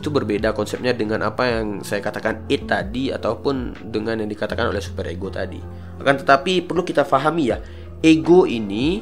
[0.04, 4.84] Itu berbeda konsepnya dengan apa yang saya katakan it tadi ataupun dengan yang dikatakan oleh
[4.84, 5.64] super ego tadi.
[6.04, 7.64] Akan tetapi perlu kita pahami ya,
[8.04, 9.00] ego ini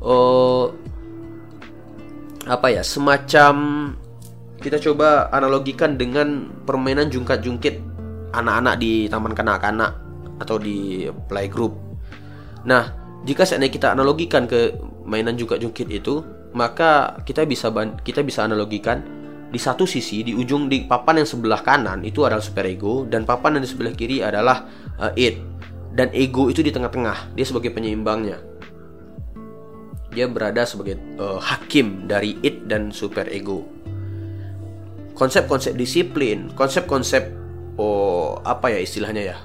[0.00, 0.72] uh,
[2.48, 3.54] apa ya, semacam
[4.64, 7.84] kita coba analogikan dengan permainan jungkat-jungkit
[8.32, 9.92] anak-anak di taman kanak-kanak
[10.40, 11.90] atau di playgroup
[12.64, 12.92] Nah,
[13.24, 14.76] jika seandainya kita analogikan ke
[15.08, 16.20] mainan jungkit-jungkit itu,
[16.52, 17.72] maka kita bisa
[18.04, 19.00] kita bisa analogikan
[19.50, 23.26] di satu sisi di ujung di papan yang sebelah kanan itu adalah super ego dan
[23.26, 24.70] papan yang di sebelah kiri adalah
[25.02, 25.42] uh, it.
[25.90, 28.38] Dan ego itu di tengah-tengah, dia sebagai penyeimbangnya.
[30.14, 33.66] Dia berada sebagai uh, hakim dari it dan super ego.
[35.18, 37.34] Konsep-konsep disiplin, konsep-konsep
[37.74, 39.36] oh apa ya istilahnya ya?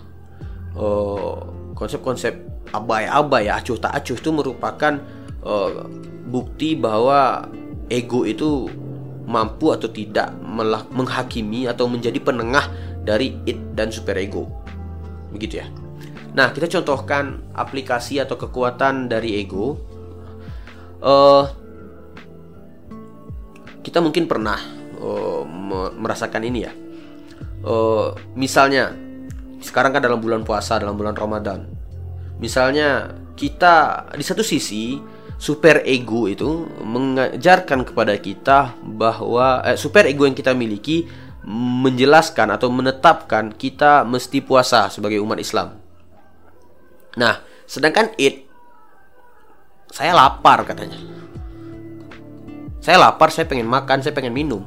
[0.77, 2.37] Oh, konsep-konsep
[2.69, 4.93] abai-abai ya acuh tak acuh itu merupakan
[5.41, 5.87] uh,
[6.29, 7.49] bukti bahwa
[7.89, 8.69] ego itu
[9.25, 10.33] mampu atau tidak
[10.93, 12.69] menghakimi atau menjadi penengah
[13.05, 14.49] dari it dan superego
[15.35, 15.67] begitu ya.
[16.35, 19.75] Nah kita contohkan aplikasi atau kekuatan dari ego.
[21.03, 21.45] Uh,
[23.83, 24.57] kita mungkin pernah
[24.99, 25.43] uh,
[25.95, 26.73] merasakan ini ya.
[27.65, 28.95] Uh, misalnya
[29.59, 31.67] sekarang kan dalam bulan puasa dalam bulan Ramadan.
[32.39, 34.99] Misalnya kita di satu sisi
[35.35, 41.07] super ego itu mengajarkan kepada kita bahwa eh, super ego yang kita miliki
[41.45, 45.77] menjelaskan atau menetapkan kita mesti puasa sebagai umat Islam.
[47.15, 48.49] Nah, sedangkan it
[49.93, 50.97] saya lapar katanya.
[52.81, 54.61] Saya lapar, saya pengen makan, saya pengen minum.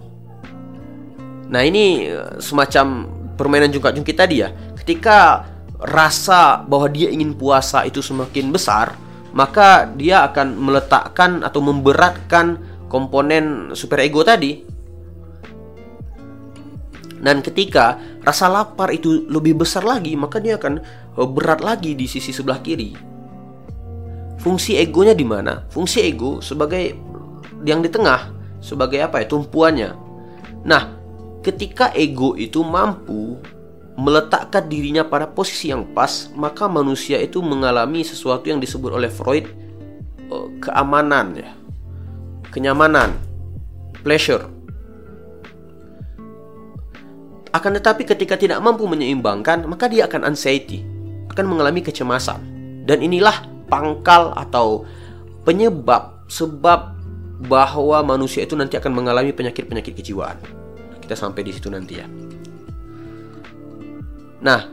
[1.49, 4.51] Nah, ini eh, semacam permainan jungkat-jungkit tadi ya.
[4.75, 5.47] Ketika
[5.79, 8.99] rasa bahwa dia ingin puasa itu semakin besar,
[9.33, 14.65] maka dia akan meletakkan atau memberatkan komponen super ego tadi.
[17.19, 20.79] Dan ketika rasa lapar itu lebih besar lagi, maka dia akan
[21.19, 22.95] eh, berat lagi di sisi sebelah kiri.
[24.39, 25.67] Fungsi egonya di mana?
[25.67, 26.95] Fungsi ego sebagai
[27.67, 28.31] yang di tengah,
[28.63, 29.27] sebagai apa ya?
[29.27, 29.91] Tumpuannya.
[30.63, 30.95] Nah,
[31.43, 33.35] ketika ego itu mampu
[33.99, 39.51] meletakkan dirinya pada posisi yang pas, maka manusia itu mengalami sesuatu yang disebut oleh Freud
[40.31, 41.51] uh, keamanan ya.
[42.55, 43.19] Kenyamanan,
[44.07, 44.47] pleasure.
[47.51, 50.87] Akan tetapi ketika tidak mampu menyeimbangkan, maka dia akan anxiety,
[51.35, 52.39] akan mengalami kecemasan.
[52.87, 54.87] Dan inilah pangkal atau
[55.43, 56.95] penyebab sebab
[57.51, 60.39] bahwa manusia itu nanti akan mengalami penyakit-penyakit kejiwaan.
[61.03, 62.28] Kita sampai di situ nanti ya.
[64.39, 64.71] Nah,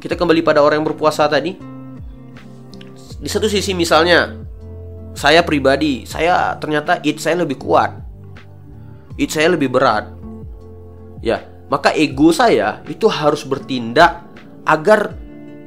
[0.00, 1.52] kita kembali pada orang yang berpuasa tadi.
[3.20, 4.32] Di satu sisi misalnya,
[5.12, 7.92] saya pribadi, saya ternyata it saya lebih kuat.
[9.20, 10.08] It saya lebih berat.
[11.20, 14.24] Ya, maka ego saya itu harus bertindak
[14.64, 15.12] agar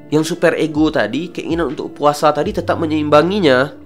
[0.10, 3.78] yang super ego tadi, keinginan untuk puasa tadi tetap menyeimbanginya.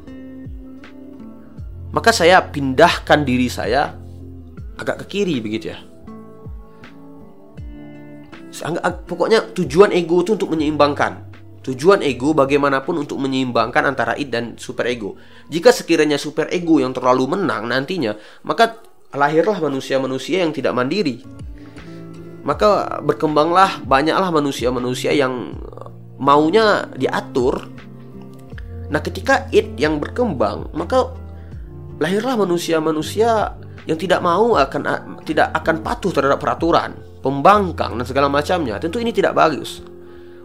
[1.91, 3.91] Maka saya pindahkan diri saya
[4.77, 5.86] agak ke kiri begitu ya
[9.07, 11.27] pokoknya tujuan ego itu untuk menyeimbangkan.
[11.67, 15.19] Tujuan ego bagaimanapun untuk menyeimbangkan antara id dan super ego.
[15.51, 18.15] Jika sekiranya super ego yang terlalu menang nantinya,
[18.47, 18.79] maka
[19.11, 21.27] lahirlah manusia-manusia yang tidak mandiri.
[22.47, 25.59] Maka berkembanglah banyaklah manusia-manusia yang
[26.15, 27.67] maunya diatur.
[28.87, 31.11] Nah, ketika id yang berkembang, maka
[31.99, 34.83] lahirlah manusia-manusia yang tidak mau akan
[35.23, 36.95] tidak akan patuh terhadap peraturan
[37.27, 39.83] pembangkang dan segala macamnya, tentu ini tidak bagus.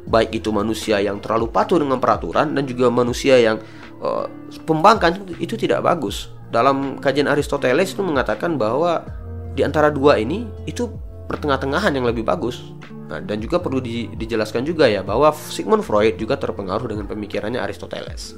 [0.03, 3.63] Baik itu manusia yang terlalu patuh dengan peraturan dan juga manusia yang
[4.03, 4.27] uh,
[4.67, 6.27] pembangkang itu tidak bagus.
[6.51, 9.07] Dalam kajian Aristoteles itu mengatakan bahwa
[9.55, 10.91] di antara dua ini itu
[11.31, 12.75] pertengah-tengahan yang lebih bagus.
[13.07, 17.63] Nah, dan juga perlu di, dijelaskan juga ya bahwa Sigmund Freud juga terpengaruh dengan pemikirannya
[17.63, 18.35] Aristoteles.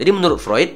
[0.00, 0.72] Jadi menurut Freud,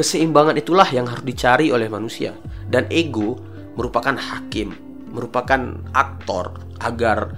[0.00, 2.32] keseimbangan itulah yang harus dicari oleh manusia
[2.72, 3.36] dan ego
[3.76, 7.34] merupakan hakim merupakan aktor agar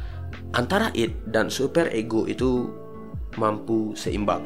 [0.52, 2.68] antara it dan super ego itu
[3.40, 4.44] mampu seimbang.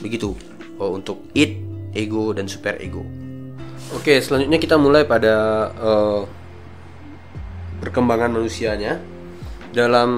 [0.00, 0.32] Begitu
[0.80, 1.60] oh, untuk it,
[1.92, 3.04] ego dan super ego.
[3.90, 6.22] Oke, selanjutnya kita mulai pada uh,
[7.82, 8.96] perkembangan manusianya.
[9.70, 10.10] Dalam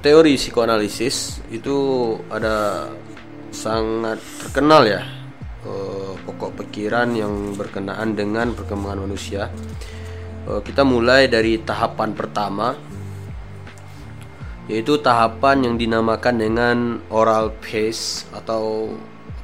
[0.00, 1.76] teori psikoanalisis itu
[2.28, 2.88] ada
[3.48, 5.00] sangat terkenal ya
[5.64, 9.48] uh, pokok pikiran yang berkenaan dengan perkembangan manusia.
[10.46, 12.78] Uh, kita mulai dari tahapan pertama,
[14.70, 16.76] yaitu tahapan yang dinamakan dengan
[17.10, 18.94] oral phase atau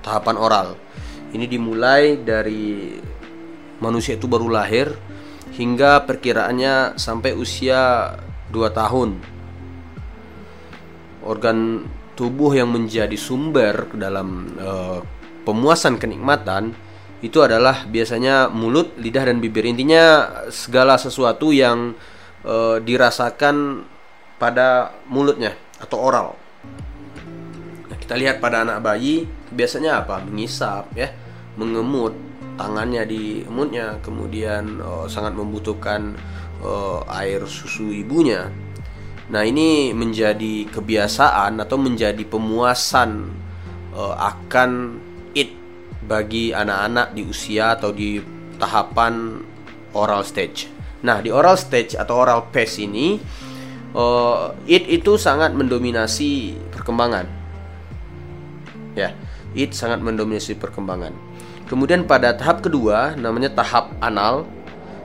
[0.07, 0.69] tahapan oral.
[1.35, 2.95] Ini dimulai dari
[3.83, 4.95] manusia itu baru lahir
[5.59, 8.15] hingga perkiraannya sampai usia
[8.55, 9.19] 2 tahun.
[11.27, 11.83] Organ
[12.15, 15.03] tubuh yang menjadi sumber dalam uh,
[15.43, 16.75] pemuasan kenikmatan
[17.23, 19.63] itu adalah biasanya mulut, lidah dan bibir.
[19.63, 21.95] Intinya segala sesuatu yang
[22.43, 23.87] uh, dirasakan
[24.43, 26.29] pada mulutnya atau oral.
[27.87, 30.19] Nah, kita lihat pada anak bayi biasanya apa?
[30.19, 31.15] Mengisap ya,
[31.55, 32.19] mengemut
[32.59, 36.19] tangannya di emutnya, kemudian uh, sangat membutuhkan
[36.59, 38.51] uh, air susu ibunya.
[39.31, 43.31] Nah, ini menjadi kebiasaan atau menjadi pemuasan
[43.95, 44.99] uh, akan
[46.07, 48.19] bagi anak-anak di usia atau di
[48.59, 49.43] tahapan
[49.95, 50.69] oral stage.
[51.03, 53.19] Nah, di oral stage atau oral phase ini
[53.95, 57.27] uh, it itu sangat mendominasi perkembangan.
[58.95, 59.17] Ya,
[59.57, 61.15] it sangat mendominasi perkembangan.
[61.67, 64.45] Kemudian pada tahap kedua namanya tahap anal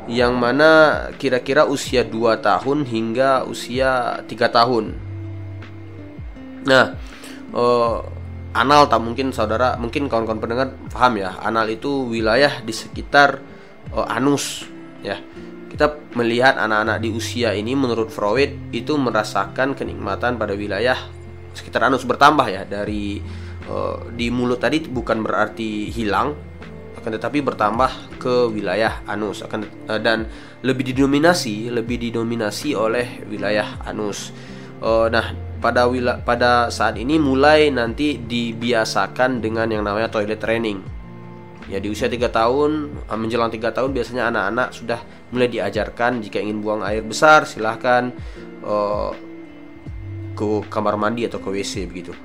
[0.07, 4.95] yang mana kira-kira usia 2 tahun hingga usia 3 tahun.
[6.67, 6.95] Nah,
[7.55, 8.03] uh,
[8.53, 13.39] anal tak mungkin saudara, mungkin kawan-kawan pendengar paham ya, anal itu wilayah di sekitar
[13.91, 14.67] uh, anus
[15.03, 15.19] ya.
[15.67, 20.97] Kita melihat anak-anak di usia ini menurut Freud itu merasakan kenikmatan pada wilayah
[21.53, 22.07] sekitar anus.
[22.07, 23.19] Bertambah ya dari
[23.69, 26.33] uh, di mulut tadi bukan berarti hilang
[26.97, 29.45] akan tetapi bertambah ke wilayah anus.
[29.45, 30.25] Akan uh, dan
[30.65, 34.33] lebih didominasi lebih didominasi oleh wilayah anus.
[34.77, 40.97] Uh, nah pada wila pada saat ini mulai nanti dibiasakan dengan yang namanya toilet training
[41.67, 44.99] Ya di usia 3 tahun ah, menjelang 3 tahun biasanya anak-anak sudah
[45.35, 48.15] mulai diajarkan jika ingin buang air besar silahkan
[48.63, 49.11] uh,
[50.31, 52.15] ke kamar mandi atau ke WC begitu.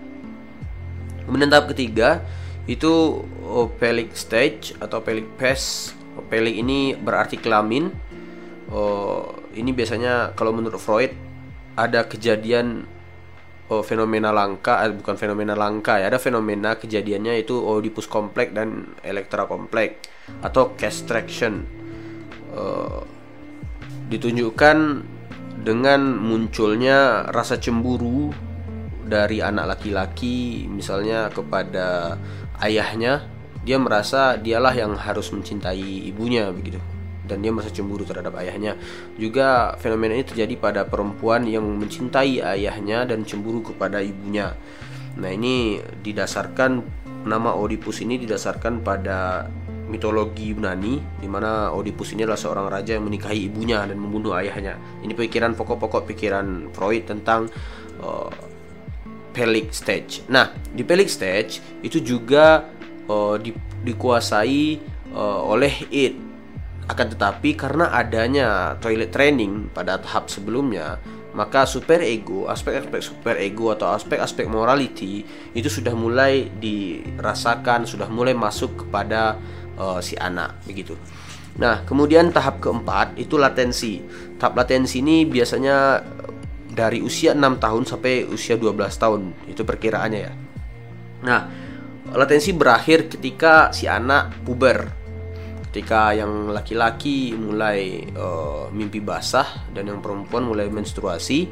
[1.26, 2.22] Kemudian tahap ketiga
[2.70, 5.98] itu uh, pelic stage atau pelic phase.
[6.30, 7.90] Pelic ini berarti kelamin.
[8.70, 9.26] Uh,
[9.58, 11.10] ini biasanya kalau menurut Freud
[11.76, 12.84] ada kejadian
[13.72, 18.92] oh, fenomena langka eh, bukan fenomena langka ya ada fenomena kejadiannya itu Oedipus kompleks dan
[19.00, 20.12] Elektra kompleks
[20.44, 21.64] atau castraction.
[22.52, 23.00] Uh,
[24.12, 25.00] ditunjukkan
[25.64, 28.28] dengan munculnya rasa cemburu
[29.08, 32.20] dari anak laki-laki misalnya kepada
[32.60, 33.24] ayahnya.
[33.62, 36.82] Dia merasa dialah yang harus mencintai ibunya begitu
[37.26, 38.74] dan dia merasa cemburu terhadap ayahnya.
[39.16, 44.54] Juga fenomena ini terjadi pada perempuan yang mencintai ayahnya dan cemburu kepada ibunya.
[45.18, 46.82] Nah, ini didasarkan
[47.28, 49.46] nama Oedipus ini didasarkan pada
[49.92, 54.80] mitologi Yunani di mana Oedipus ini adalah seorang raja yang menikahi ibunya dan membunuh ayahnya.
[55.04, 57.52] Ini pikiran pokok-pokok pikiran Freud tentang
[58.00, 58.32] uh,
[59.32, 60.24] Pelic stage.
[60.28, 62.68] Nah, di Pelic stage itu juga
[63.08, 63.52] uh, di,
[63.84, 64.80] dikuasai
[65.12, 66.31] uh, oleh it
[66.90, 70.98] akan tetapi karena adanya toilet training pada tahap sebelumnya,
[71.32, 75.24] maka super ego, aspek-aspek super ego atau aspek-aspek morality
[75.56, 79.40] itu sudah mulai dirasakan, sudah mulai masuk kepada
[79.80, 80.98] uh, si anak begitu.
[81.56, 84.00] Nah, kemudian tahap keempat itu latensi.
[84.40, 86.00] Tahap latensi ini biasanya
[86.72, 89.20] dari usia 6 tahun sampai usia 12 tahun.
[89.48, 90.32] Itu perkiraannya ya.
[91.22, 91.40] Nah,
[92.12, 95.01] latensi berakhir ketika si anak puber
[95.72, 101.48] ketika yang laki-laki mulai uh, mimpi basah dan yang perempuan mulai menstruasi.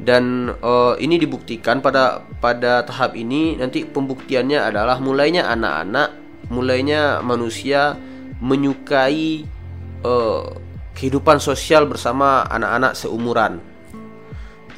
[0.00, 6.08] Dan uh, ini dibuktikan pada pada tahap ini nanti pembuktiannya adalah mulainya anak-anak
[6.48, 8.00] mulainya manusia
[8.40, 9.44] menyukai
[10.00, 10.56] uh,
[10.96, 13.60] kehidupan sosial bersama anak-anak seumuran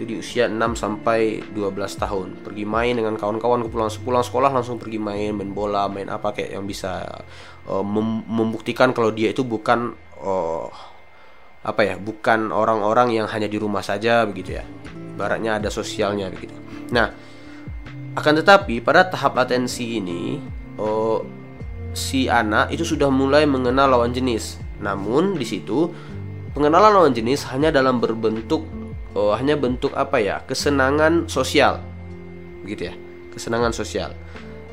[0.02, 2.42] itu di usia 6 sampai 12 tahun.
[2.42, 6.58] Pergi main dengan kawan-kawan pulang pulang sekolah langsung pergi main main bola main apa kayak
[6.58, 7.06] yang bisa
[7.70, 10.66] uh, mem membuktikan kalau dia itu bukan uh,
[11.62, 14.66] apa ya bukan orang-orang yang hanya di rumah saja begitu ya.
[15.14, 16.58] Baratnya ada sosialnya begitu.
[16.90, 17.14] Nah
[18.18, 20.42] akan tetapi pada tahap latensi ini
[20.82, 21.22] uh,
[21.94, 24.58] si anak itu sudah mulai mengenal lawan jenis.
[24.82, 25.86] Namun di situ
[26.58, 28.81] pengenalan lawan jenis hanya dalam berbentuk
[29.16, 30.40] oh, hanya bentuk apa ya?
[30.44, 31.80] Kesenangan sosial.
[32.64, 32.94] Begitu ya.
[33.32, 34.12] Kesenangan sosial.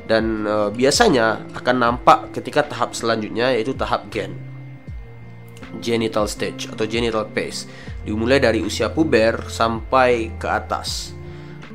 [0.09, 4.35] Dan e, biasanya akan nampak ketika tahap selanjutnya yaitu tahap gen.
[5.79, 7.69] Genital stage atau genital phase
[8.01, 11.13] dimulai dari usia puber sampai ke atas.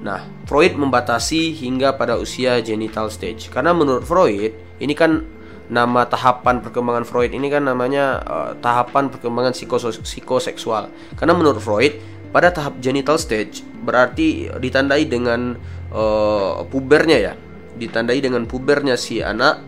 [0.03, 3.49] Nah Freud membatasi hingga pada usia genital stage.
[3.55, 4.51] Karena menurut Freud
[4.83, 5.35] ini kan 6
[5.73, 10.93] nama tahapan perkembangan Freud ini kan namanya uh, tahapan perkembangan psikos psikoseksual.
[11.17, 11.97] Karena menurut Freud
[12.35, 15.55] pada tahap genital stage berarti ditandai dengan
[15.95, 17.33] uh, pubernya ya,
[17.79, 19.63] ditandai dengan pubernya si anak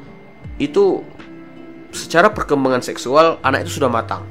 [0.59, 0.99] itu
[1.95, 4.27] secara perkembangan seksual anak itu sudah matang.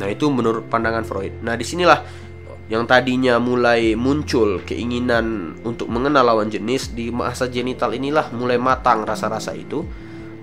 [0.00, 1.44] Nah itu menurut pandangan Freud.
[1.44, 2.00] Nah di sinilah
[2.72, 9.04] yang tadinya mulai muncul keinginan untuk mengenal lawan jenis di masa genital inilah mulai matang
[9.04, 9.84] rasa-rasa itu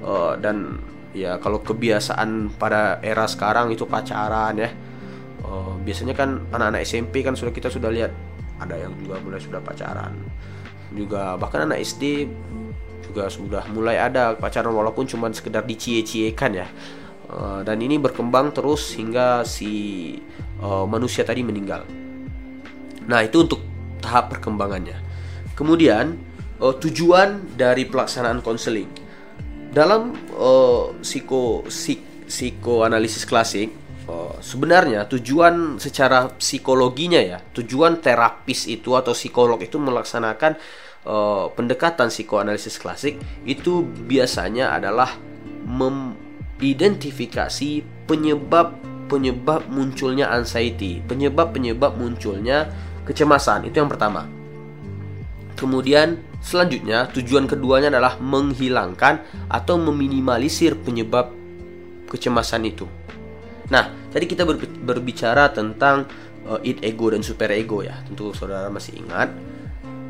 [0.05, 0.77] uh, dan
[1.17, 4.69] ya kalau kebiasaan pada era sekarang itu pacaran ya
[5.51, 8.15] uh, biasanya kan anak-anak SMP kan sudah kita sudah lihat
[8.63, 10.15] ada yang juga mulai sudah pacaran
[10.95, 12.31] juga bahkan anak SD
[13.03, 16.67] juga sudah mulai ada pacaran walaupun cuma sekedar dicie-ciekan ya
[17.27, 20.15] uh, dan ini berkembang terus hingga si
[20.63, 21.83] uh, manusia tadi meninggal
[23.09, 23.61] Nah, itu untuk
[24.01, 24.97] tahap perkembangannya.
[25.57, 26.17] Kemudian,
[26.61, 28.89] uh, tujuan dari pelaksanaan konseling.
[29.71, 33.71] Dalam uh, psiko psik, psikoanalisis klasik,
[34.07, 40.55] uh, sebenarnya tujuan secara psikologinya ya, tujuan terapis itu atau psikolog itu melaksanakan
[41.05, 45.13] uh, pendekatan psikoanalisis klasik itu biasanya adalah
[45.65, 48.73] mengidentifikasi penyebab
[49.11, 52.71] penyebab munculnya anxiety, penyebab-penyebab munculnya
[53.03, 54.23] kecemasan itu yang pertama.
[55.59, 59.19] Kemudian selanjutnya tujuan keduanya adalah menghilangkan
[59.51, 61.27] atau meminimalisir penyebab
[62.07, 62.87] kecemasan itu.
[63.71, 64.43] Nah, tadi kita
[64.83, 66.03] berbicara tentang
[66.43, 67.95] uh, id ego dan super ego ya.
[68.03, 69.31] Tentu saudara masih ingat.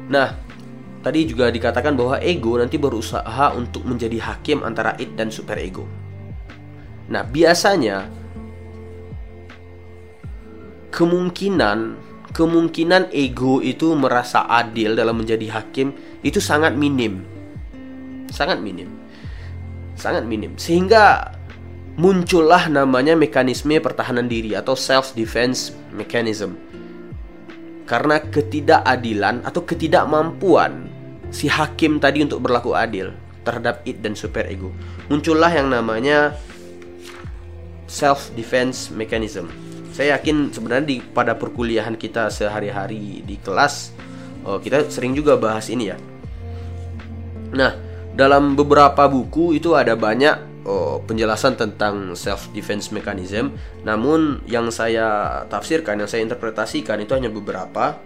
[0.09, 0.33] Nah,
[1.05, 5.85] tadi juga dikatakan bahwa ego nanti berusaha untuk menjadi hakim antara id dan super ego.
[7.13, 8.09] Nah, biasanya
[10.89, 15.93] kemungkinan kemungkinan ego itu merasa adil dalam menjadi hakim
[16.25, 17.21] itu sangat minim.
[18.31, 18.87] Sangat minim.
[19.99, 20.55] Sangat minim.
[20.55, 21.35] Sehingga
[22.01, 26.57] muncullah namanya mekanisme pertahanan diri atau self defense mechanism.
[27.85, 30.89] Karena ketidakadilan atau ketidakmampuan
[31.29, 33.13] si hakim tadi untuk berlaku adil
[33.45, 34.73] terhadap it dan super ego.
[35.13, 36.33] Muncullah yang namanya
[37.85, 39.51] self defense mechanism
[39.91, 43.91] saya yakin sebenarnya di pada perkuliahan kita sehari-hari di kelas
[44.47, 45.99] oh, kita sering juga bahas ini ya.
[47.51, 47.75] Nah,
[48.15, 53.55] dalam beberapa buku itu ada banyak oh, penjelasan tentang self defense mechanism.
[53.85, 57.97] Namun yang saya tafsirkan, yang saya interpretasikan itu hanya beberapa.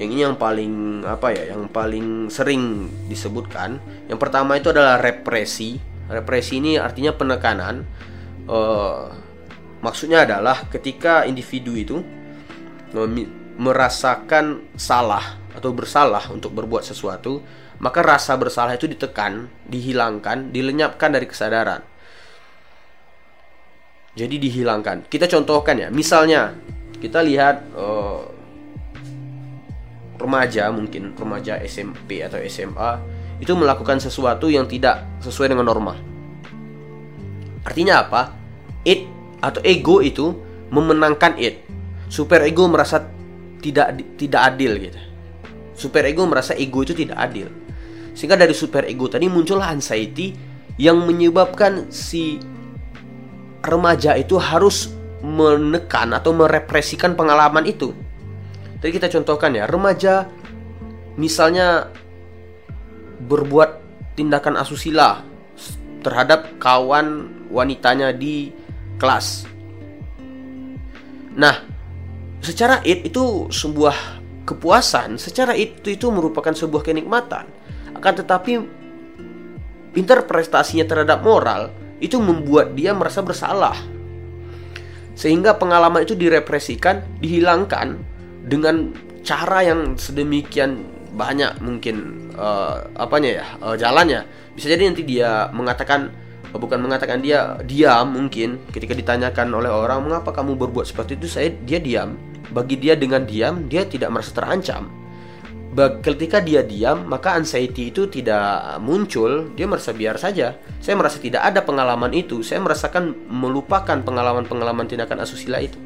[0.00, 3.76] Yang ini yang paling apa ya, yang paling sering disebutkan.
[4.08, 5.76] Yang pertama itu adalah represi.
[6.08, 7.84] Represi ini artinya penekanan.
[8.48, 9.22] Uh,
[9.82, 11.98] Maksudnya adalah ketika individu itu
[13.58, 17.42] merasakan salah atau bersalah untuk berbuat sesuatu,
[17.82, 21.82] maka rasa bersalah itu ditekan, dihilangkan, dilenyapkan dari kesadaran.
[24.12, 25.08] Jadi dihilangkan.
[25.08, 26.52] Kita contohkan ya, misalnya
[27.00, 28.28] kita lihat uh,
[30.20, 33.00] remaja mungkin remaja SMP atau SMA
[33.42, 35.98] itu melakukan sesuatu yang tidak sesuai dengan norma.
[37.66, 38.22] Artinya apa?
[38.86, 39.10] It
[39.42, 40.30] atau ego itu
[40.70, 41.66] memenangkan it.
[42.06, 43.02] Super ego merasa
[43.58, 45.00] tidak tidak adil gitu.
[45.74, 47.50] Super ego merasa ego itu tidak adil.
[48.14, 50.36] Sehingga dari super ego tadi muncullah anxiety
[50.78, 52.38] yang menyebabkan si
[53.62, 54.90] remaja itu harus
[55.22, 57.94] menekan atau merepresikan pengalaman itu.
[58.82, 60.26] Tadi kita contohkan ya, remaja
[61.14, 61.86] misalnya
[63.22, 63.78] berbuat
[64.18, 65.22] tindakan asusila
[66.02, 68.50] terhadap kawan wanitanya di
[68.98, 69.46] kelas.
[71.38, 71.62] Nah,
[72.42, 73.94] secara id itu sebuah
[74.42, 77.46] kepuasan, secara itu itu merupakan sebuah kenikmatan.
[77.94, 78.52] Akan tetapi
[79.94, 81.70] interpretasinya terhadap moral
[82.02, 83.78] itu membuat dia merasa bersalah.
[85.14, 88.02] Sehingga pengalaman itu direpresikan, dihilangkan
[88.42, 88.90] dengan
[89.22, 90.82] cara yang sedemikian
[91.14, 94.26] banyak mungkin uh, apanya ya uh, jalannya.
[94.58, 96.10] Bisa jadi nanti dia mengatakan
[96.52, 101.30] bukan mengatakan dia diam mungkin ketika ditanyakan oleh orang mengapa kamu berbuat seperti itu?
[101.30, 102.18] Saya dia diam.
[102.52, 105.01] Bagi dia dengan diam dia tidak merasa terancam
[106.04, 110.60] ketika dia diam maka anxiety itu tidak muncul dia merasa biar saja.
[110.84, 112.44] Saya merasa tidak ada pengalaman itu.
[112.44, 115.80] Saya merasakan melupakan pengalaman-pengalaman tindakan asusila itu.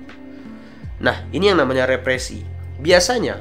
[0.99, 2.43] Nah ini yang namanya represi.
[2.83, 3.39] Biasanya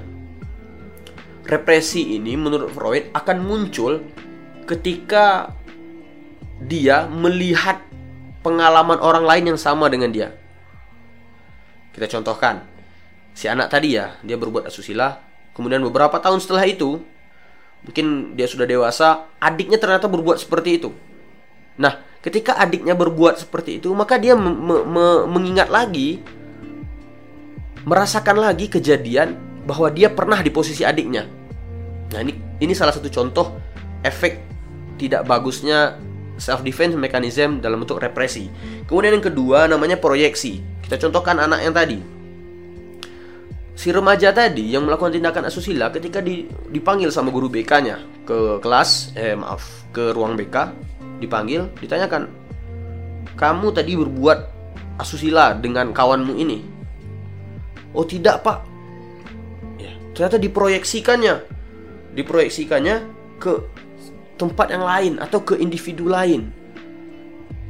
[1.50, 4.02] represi ini menurut Freud akan muncul
[4.70, 5.50] ketika
[6.62, 7.82] dia melihat
[8.46, 10.30] pengalaman orang lain yang sama dengan dia.
[11.90, 12.62] Kita contohkan,
[13.34, 15.25] si anak tadi ya, dia berbuat asusila,
[15.56, 17.00] kemudian beberapa tahun setelah itu,
[17.88, 20.92] mungkin dia sudah dewasa, adiknya ternyata berbuat seperti itu.
[21.80, 26.20] Nah, ketika adiknya berbuat seperti itu, maka dia me me me mengingat lagi
[27.86, 31.26] merasakan lagi kejadian bahwa dia pernah di posisi adiknya.
[32.14, 33.56] Nah, ini ini salah satu contoh
[34.06, 34.42] efek
[34.96, 36.00] tidak bagusnya
[36.36, 38.48] self defense mechanism dalam bentuk represi.
[38.88, 40.64] Kemudian yang kedua namanya proyeksi.
[40.86, 42.15] Kita contohkan anak yang tadi.
[43.76, 46.24] Si remaja tadi yang melakukan tindakan asusila ketika
[46.72, 50.72] dipanggil sama guru BK-nya ke kelas, eh maaf, ke ruang BK,
[51.20, 52.32] dipanggil, ditanyakan,
[53.36, 54.40] "Kamu tadi berbuat
[54.98, 56.64] asusila dengan kawanmu ini?"
[57.92, 58.60] "Oh, tidak, Pak."
[59.76, 61.36] Ya, ternyata diproyeksikannya.
[62.16, 62.96] Diproyeksikannya
[63.44, 63.60] ke
[64.36, 66.52] tempat yang lain atau ke individu lain.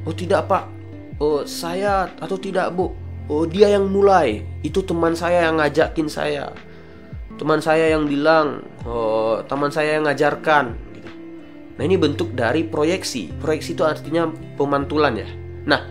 [0.05, 0.69] Oh tidak pak,
[1.17, 2.93] oh saya atau tidak bu,
[3.31, 6.51] oh dia yang mulai, itu teman saya yang ngajakin saya,
[7.37, 10.77] teman saya yang bilang, oh teman saya yang ngajarkan.
[10.93, 11.09] Gitu.
[11.77, 15.29] Nah ini bentuk dari proyeksi, proyeksi itu artinya pemantulan ya.
[15.65, 15.81] Nah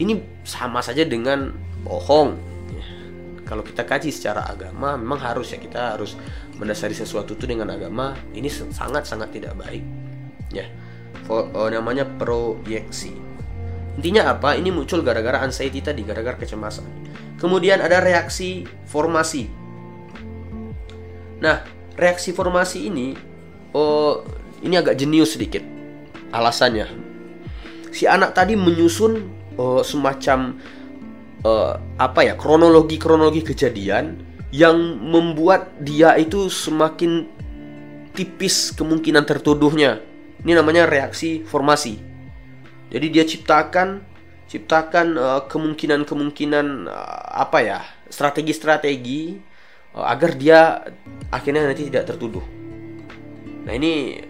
[0.00, 1.52] ini sama saja dengan
[1.84, 2.56] bohong.
[3.44, 6.16] Kalau kita kaji secara agama, memang harus ya kita harus
[6.56, 8.16] mendasari sesuatu itu dengan agama.
[8.32, 9.84] Ini sangat sangat tidak baik
[10.54, 10.66] ya
[11.28, 13.18] uh, namanya proyeksi
[13.98, 14.58] intinya apa?
[14.58, 16.86] Ini muncul gara-gara anxiety tadi gara-gara kecemasan.
[17.38, 19.50] Kemudian ada reaksi formasi.
[21.42, 23.14] Nah reaksi formasi ini
[23.74, 24.24] oh
[24.64, 25.62] ini agak jenius sedikit
[26.34, 26.88] alasannya.
[27.94, 30.58] Si anak tadi menyusun oh, semacam
[31.46, 34.18] uh, apa ya kronologi kronologi kejadian
[34.54, 37.26] yang membuat dia itu semakin
[38.14, 39.98] tipis kemungkinan tertuduhnya.
[40.46, 42.13] Ini namanya reaksi formasi.
[42.94, 44.14] Jadi dia ciptakan
[44.46, 47.80] ciptakan uh, kemungkinan-kemungkinan uh, apa ya?
[48.06, 49.34] strategi-strategi
[49.98, 50.78] uh, agar dia
[51.34, 52.44] akhirnya nanti tidak tertuduh.
[53.66, 54.22] Nah, ini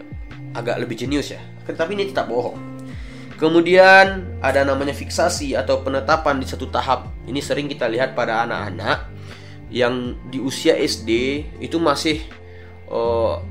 [0.57, 1.41] agak lebih jenius ya.
[1.69, 2.57] Tapi ini tetap bohong.
[3.35, 7.11] Kemudian ada namanya fiksasi atau penetapan di satu tahap.
[7.27, 9.11] Ini sering kita lihat pada anak-anak
[9.69, 11.09] yang di usia SD
[11.59, 12.23] itu masih
[12.87, 13.43] uh,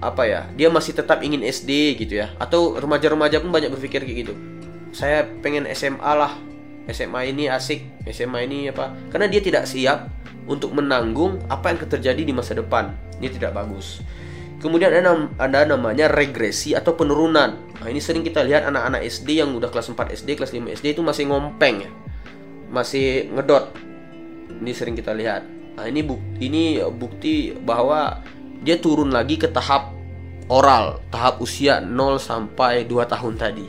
[0.00, 2.32] apa ya dia masih tetap ingin SD gitu ya.
[2.40, 4.34] Atau remaja-remaja pun banyak berpikir kayak gitu.
[4.90, 6.34] Saya pengen SMA lah.
[6.90, 8.90] SMA ini asik SMA ini apa.
[9.12, 10.10] Karena dia tidak siap
[10.50, 12.90] untuk menanggung apa yang terjadi di masa depan.
[13.20, 14.02] Ini tidak bagus.
[14.60, 17.56] Kemudian ada, ada namanya regresi atau penurunan.
[17.56, 20.86] Nah ini sering kita lihat anak-anak SD yang udah kelas 4 SD kelas 5 SD
[20.92, 21.90] itu masih ngompeng ya.
[22.68, 23.72] Masih ngedot.
[24.60, 25.48] Ini sering kita lihat.
[25.80, 28.20] Nah ini bukti ini bukti bahwa
[28.60, 29.92] dia turun lagi ke tahap
[30.50, 33.66] oral, tahap usia 0 sampai 2 tahun tadi.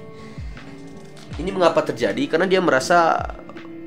[1.39, 2.27] Ini mengapa terjadi?
[2.27, 3.15] Karena dia merasa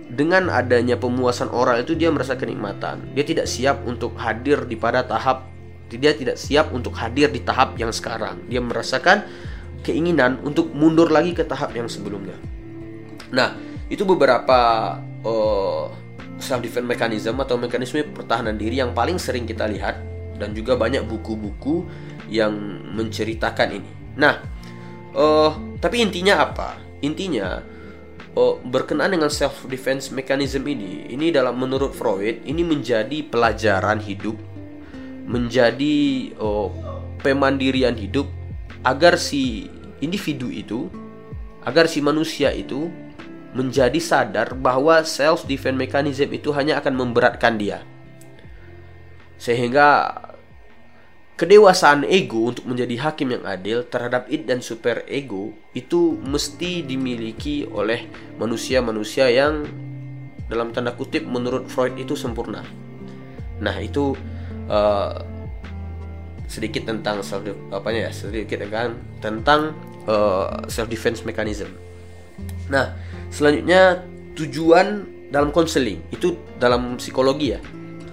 [0.08, 3.12] dengan adanya pemuasan oral itu dia merasa kenikmatan.
[3.12, 5.54] Dia tidak siap untuk hadir di pada tahap
[5.94, 8.40] dia tidak siap untuk hadir di tahap yang sekarang.
[8.50, 9.28] Dia merasakan
[9.84, 12.34] keinginan untuk mundur lagi ke tahap yang sebelumnya.
[13.30, 13.54] Nah,
[13.92, 15.86] itu beberapa uh,
[16.40, 21.06] self defense mechanism atau mekanisme pertahanan diri yang paling sering kita lihat dan juga banyak
[21.06, 21.86] buku-buku
[22.30, 22.54] yang
[22.94, 23.90] menceritakan ini.
[24.18, 24.40] Nah,
[25.14, 26.78] uh, tapi intinya apa?
[27.04, 27.60] Intinya
[28.34, 34.36] uh, berkenaan dengan self defense mechanism ini, ini dalam menurut Freud ini menjadi pelajaran hidup,
[35.26, 36.68] menjadi uh,
[37.22, 38.26] pemandirian hidup
[38.84, 39.70] agar si
[40.02, 40.90] individu itu,
[41.64, 42.90] agar si manusia itu
[43.54, 47.86] menjadi sadar bahwa self defense mechanism itu hanya akan memberatkan dia
[49.44, 50.08] sehingga
[51.36, 57.68] kedewasaan ego untuk menjadi hakim yang adil terhadap id dan super ego itu mesti dimiliki
[57.68, 58.08] oleh
[58.40, 59.68] manusia-manusia yang
[60.48, 62.64] dalam tanda kutip menurut Freud itu sempurna.
[63.60, 64.16] Nah, itu
[64.72, 65.20] uh,
[66.48, 69.76] sedikit tentang self apa ya sedikit kan tentang
[70.08, 71.68] uh, self defense mechanism.
[72.72, 72.96] Nah,
[73.28, 74.00] selanjutnya
[74.38, 77.60] tujuan dalam konseling itu dalam psikologi ya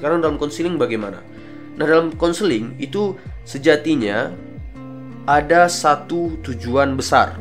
[0.01, 1.21] sekarang dalam konseling bagaimana?
[1.77, 3.13] Nah, dalam konseling itu
[3.45, 4.33] sejatinya
[5.29, 7.37] ada satu tujuan besar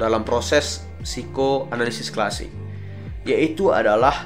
[0.00, 2.48] dalam proses psikoanalisis klasik,
[3.28, 4.24] yaitu adalah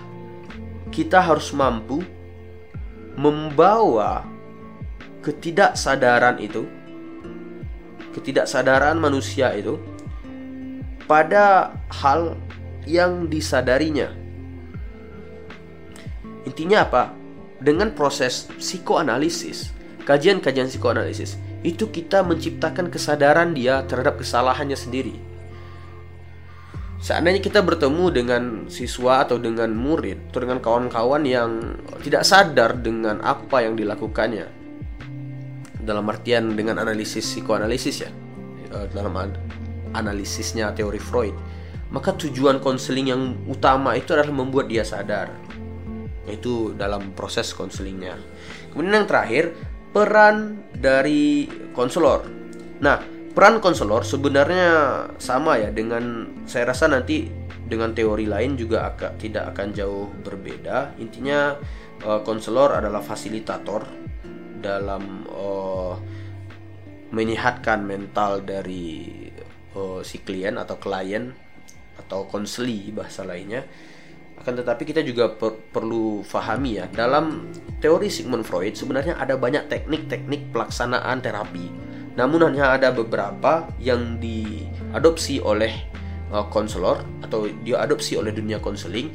[0.94, 2.06] kita harus mampu
[3.18, 4.22] membawa
[5.26, 6.70] ketidaksadaran itu,
[8.14, 9.74] ketidaksadaran manusia itu
[11.10, 12.38] pada hal
[12.86, 14.14] yang disadarinya.
[16.46, 17.19] Intinya apa?
[17.60, 19.70] Dengan proses psikoanalisis,
[20.08, 25.16] kajian-kajian psikoanalisis, itu kita menciptakan kesadaran dia terhadap kesalahannya sendiri.
[27.00, 33.24] Seandainya kita bertemu dengan siswa atau dengan murid atau dengan kawan-kawan yang tidak sadar dengan
[33.24, 34.60] apa yang dilakukannya,
[35.80, 38.10] dalam artian dengan analisis psikoanalisis ya,
[38.72, 39.16] eh, dalam
[39.96, 41.32] analisisnya teori Freud,
[41.88, 45.32] maka tujuan konseling yang utama itu adalah membuat dia sadar.
[46.28, 48.18] Itu dalam proses konselingnya.
[48.72, 49.56] Kemudian yang terakhir,
[49.94, 52.26] peran dari konselor.
[52.80, 53.02] Nah,
[53.34, 54.68] peran konselor sebenarnya
[55.18, 57.30] sama ya dengan saya rasa nanti
[57.70, 60.98] dengan teori lain juga akan tidak akan jauh berbeda.
[60.98, 61.54] Intinya
[62.02, 63.86] eh, konselor adalah fasilitator
[64.60, 65.96] dalam uh,
[67.10, 69.08] menyehatkan mental dari
[69.74, 71.32] uh, si klien atau klien
[71.96, 73.64] atau konseli bahasa lainnya
[74.40, 79.68] akan tetapi kita juga per perlu fahami ya dalam teori Sigmund Freud sebenarnya ada banyak
[79.68, 81.68] teknik-teknik pelaksanaan terapi
[82.16, 85.72] namun hanya ada beberapa yang diadopsi oleh
[86.32, 89.12] uh, konselor atau diadopsi oleh dunia konseling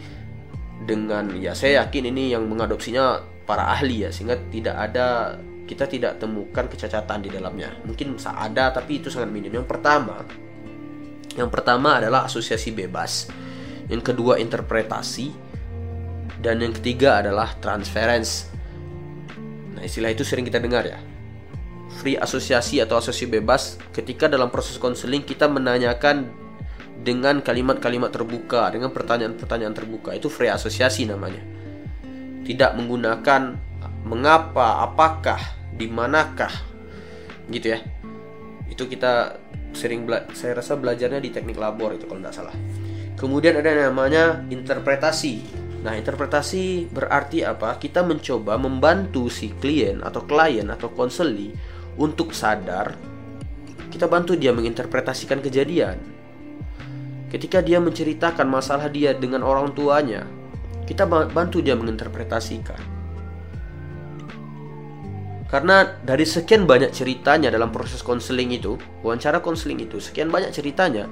[0.85, 6.21] dengan ya saya yakin ini yang mengadopsinya para ahli ya sehingga tidak ada kita tidak
[6.21, 7.73] temukan kecacatan di dalamnya.
[7.83, 9.49] Mungkin ada tapi itu sangat minim.
[9.49, 10.21] Yang pertama,
[11.33, 13.27] yang pertama adalah asosiasi bebas.
[13.85, 15.33] Yang kedua interpretasi
[16.41, 18.49] dan yang ketiga adalah transference.
[19.77, 20.99] Nah, istilah itu sering kita dengar ya.
[22.01, 26.27] Free asosiasi atau asosiasi bebas ketika dalam proses konseling kita menanyakan
[27.05, 30.09] dengan kalimat-kalimat terbuka, dengan pertanyaan-pertanyaan terbuka.
[30.17, 31.41] Itu free asosiasi namanya.
[32.45, 33.41] Tidak menggunakan
[34.05, 35.41] mengapa, apakah,
[35.73, 36.53] di manakah,
[37.49, 37.79] gitu ya.
[38.69, 39.37] Itu kita
[39.75, 42.55] sering saya rasa belajarnya di teknik labor itu kalau tidak salah.
[43.15, 45.39] Kemudian ada namanya interpretasi.
[45.87, 47.79] Nah, interpretasi berarti apa?
[47.79, 51.55] Kita mencoba membantu si klien atau klien atau konseli
[51.95, 52.97] untuk sadar.
[53.87, 55.95] Kita bantu dia menginterpretasikan kejadian.
[57.31, 60.27] Ketika dia menceritakan masalah dia dengan orang tuanya,
[60.83, 62.79] kita bantu dia menginterpretasikan.
[65.45, 71.05] Karena dari sekian banyak ceritanya dalam proses konseling itu, wawancara konseling itu, sekian banyak ceritanya,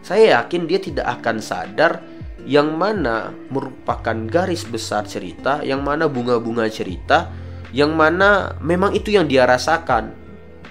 [0.00, 2.00] saya yakin dia tidak akan sadar
[2.48, 7.28] yang mana merupakan garis besar cerita, yang mana bunga-bunga cerita,
[7.70, 10.16] yang mana memang itu yang dia rasakan.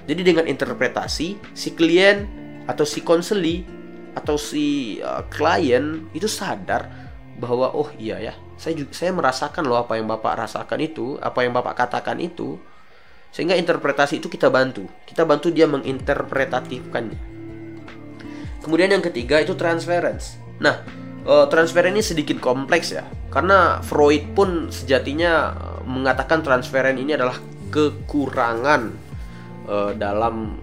[0.09, 2.25] Jadi dengan interpretasi, si klien
[2.65, 3.61] atau si konseli
[4.17, 6.89] atau si uh, klien itu sadar
[7.37, 11.45] bahwa oh iya ya, saya juga saya merasakan loh apa yang Bapak rasakan itu, apa
[11.45, 12.57] yang Bapak katakan itu
[13.29, 14.89] sehingga interpretasi itu kita bantu.
[15.05, 17.38] Kita bantu dia menginterpretatifkannya.
[18.69, 20.37] Kemudian yang ketiga itu transference.
[20.61, 20.85] Nah,
[21.25, 23.01] uh, transferen ini sedikit kompleks ya.
[23.33, 27.33] Karena Freud pun sejatinya eh, mengatakan transferen ini adalah
[27.73, 28.93] kekurangan
[29.65, 30.53] uh, dalam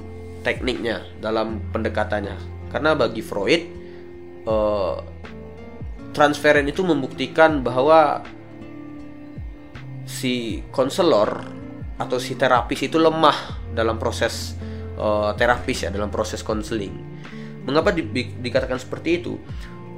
[0.46, 2.38] tekniknya, dalam pendekatannya.
[2.70, 3.74] Karena bagi Freud
[6.14, 8.22] transferen itu membuktikan bahwa
[10.06, 11.42] si konselor
[11.98, 14.54] atau si terapis itu lemah dalam proses
[15.34, 17.15] terapis ya dalam proses konseling.
[17.66, 19.34] Mengapa di, di, dikatakan seperti itu?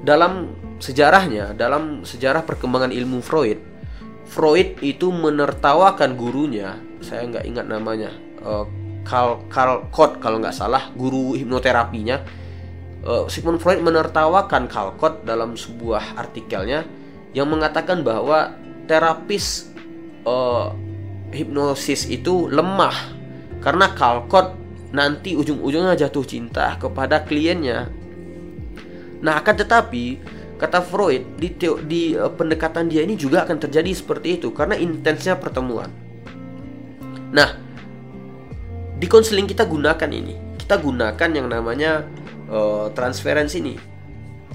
[0.02, 3.60] Dalam sejarahnya, dalam sejarah perkembangan ilmu Freud,
[4.28, 8.10] Freud itu menertawakan gurunya, saya nggak ingat namanya,
[8.40, 8.64] uh,
[9.04, 12.24] Karl Karl Kott kalau nggak salah, guru hipnoterapinya.
[12.98, 16.82] Uh, Sigmund Freud menertawakan Karl Kott dalam sebuah artikelnya
[17.36, 18.56] yang mengatakan bahwa
[18.88, 19.68] terapis
[20.24, 20.72] uh,
[21.32, 22.94] hipnosis itu lemah
[23.60, 24.54] karena Kalkot
[24.92, 27.88] nanti ujung-ujungnya jatuh cinta kepada kliennya.
[29.20, 30.04] Nah, akan tetapi
[30.58, 34.78] kata Freud di teo, di uh, pendekatan dia ini juga akan terjadi seperti itu karena
[34.78, 35.90] intensnya pertemuan.
[37.34, 37.50] Nah,
[38.98, 40.58] di konseling kita gunakan ini.
[40.58, 42.04] Kita gunakan yang namanya
[42.50, 43.78] uh, transference ini.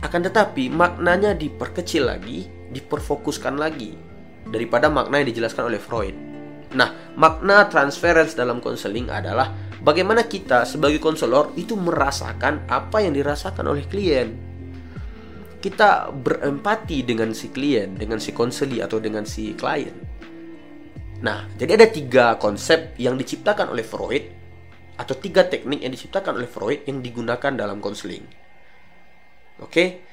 [0.03, 3.95] Akan tetapi maknanya diperkecil lagi, diperfokuskan lagi
[4.51, 6.15] daripada makna yang dijelaskan oleh Freud.
[6.73, 9.53] Nah, makna transference dalam konseling adalah
[9.83, 14.31] bagaimana kita sebagai konselor itu merasakan apa yang dirasakan oleh klien.
[15.63, 19.95] Kita berempati dengan si klien, dengan si konseli atau dengan si klien.
[21.23, 24.23] Nah, jadi ada tiga konsep yang diciptakan oleh Freud
[24.99, 28.27] atau tiga teknik yang diciptakan oleh Freud yang digunakan dalam konseling.
[29.63, 30.03] Oke,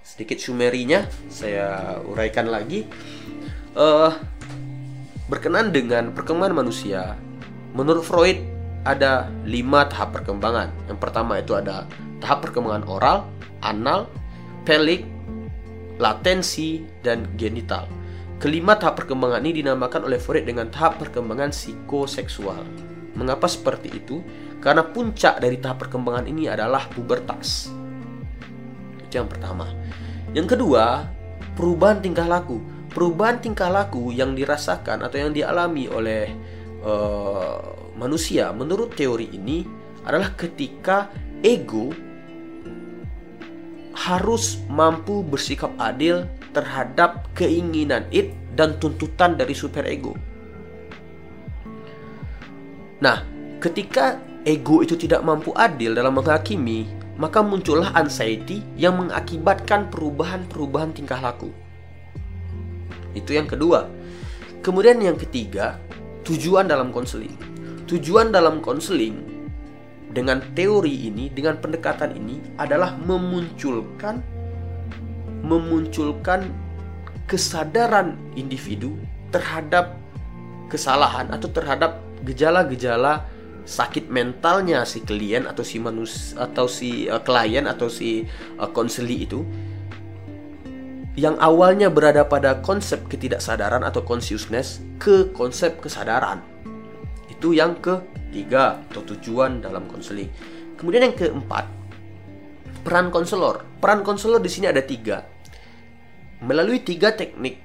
[0.00, 2.88] sedikit sumerinya saya uraikan lagi.
[3.76, 4.08] Uh,
[5.28, 7.12] Berkenan dengan perkembangan manusia,
[7.76, 10.70] menurut Freud ada lima tahap perkembangan.
[10.90, 11.86] Yang pertama itu ada
[12.22, 13.18] tahap perkembangan oral,
[13.62, 14.10] anal,
[14.62, 15.06] pelik,
[15.98, 17.86] latensi, dan genital.
[18.38, 22.62] Kelima tahap perkembangan ini dinamakan oleh Freud dengan tahap perkembangan psikoseksual.
[23.18, 24.22] Mengapa seperti itu?
[24.62, 27.66] Karena puncak dari tahap perkembangan ini adalah pubertas.
[29.02, 29.66] Itu yang pertama.
[30.38, 31.02] Yang kedua,
[31.58, 36.34] perubahan tingkah laku perubahan tingkah laku yang dirasakan atau yang dialami oleh
[36.82, 39.66] uh, manusia menurut teori ini
[40.06, 41.10] adalah ketika
[41.42, 41.90] ego
[43.98, 46.22] harus mampu bersikap adil
[46.54, 50.14] terhadap keinginan id dan tuntutan dari superego.
[53.02, 53.26] Nah,
[53.58, 56.86] ketika ego itu tidak mampu adil dalam menghakimi,
[57.18, 61.50] maka muncullah anxiety yang mengakibatkan perubahan-perubahan tingkah laku.
[63.14, 63.90] Itu yang kedua.
[64.62, 65.78] Kemudian yang ketiga,
[66.26, 67.57] tujuan dalam konseling.
[67.88, 69.16] Tujuan dalam konseling
[70.12, 74.20] dengan teori ini, dengan pendekatan ini adalah memunculkan
[75.40, 76.52] memunculkan
[77.24, 79.00] kesadaran individu
[79.32, 79.96] terhadap
[80.68, 81.96] kesalahan atau terhadap
[82.28, 83.24] gejala-gejala
[83.68, 88.24] sakit mentalnya si klien atau si manus atau si uh, klien atau si
[88.56, 88.68] uh,
[89.08, 89.44] itu
[91.18, 96.38] yang awalnya berada pada konsep ketidaksadaran atau consciousness ke konsep kesadaran.
[97.38, 100.26] Itu yang ketiga atau tujuan dalam konseling.
[100.74, 101.70] Kemudian yang keempat,
[102.82, 103.62] peran konselor.
[103.78, 105.22] Peran konselor di sini ada tiga.
[106.42, 107.62] Melalui tiga teknik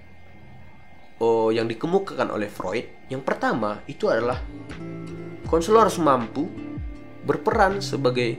[1.17, 4.38] oh, yang dikemukakan oleh Freud, yang pertama itu adalah
[5.49, 6.45] konselor harus mampu
[7.26, 8.38] berperan sebagai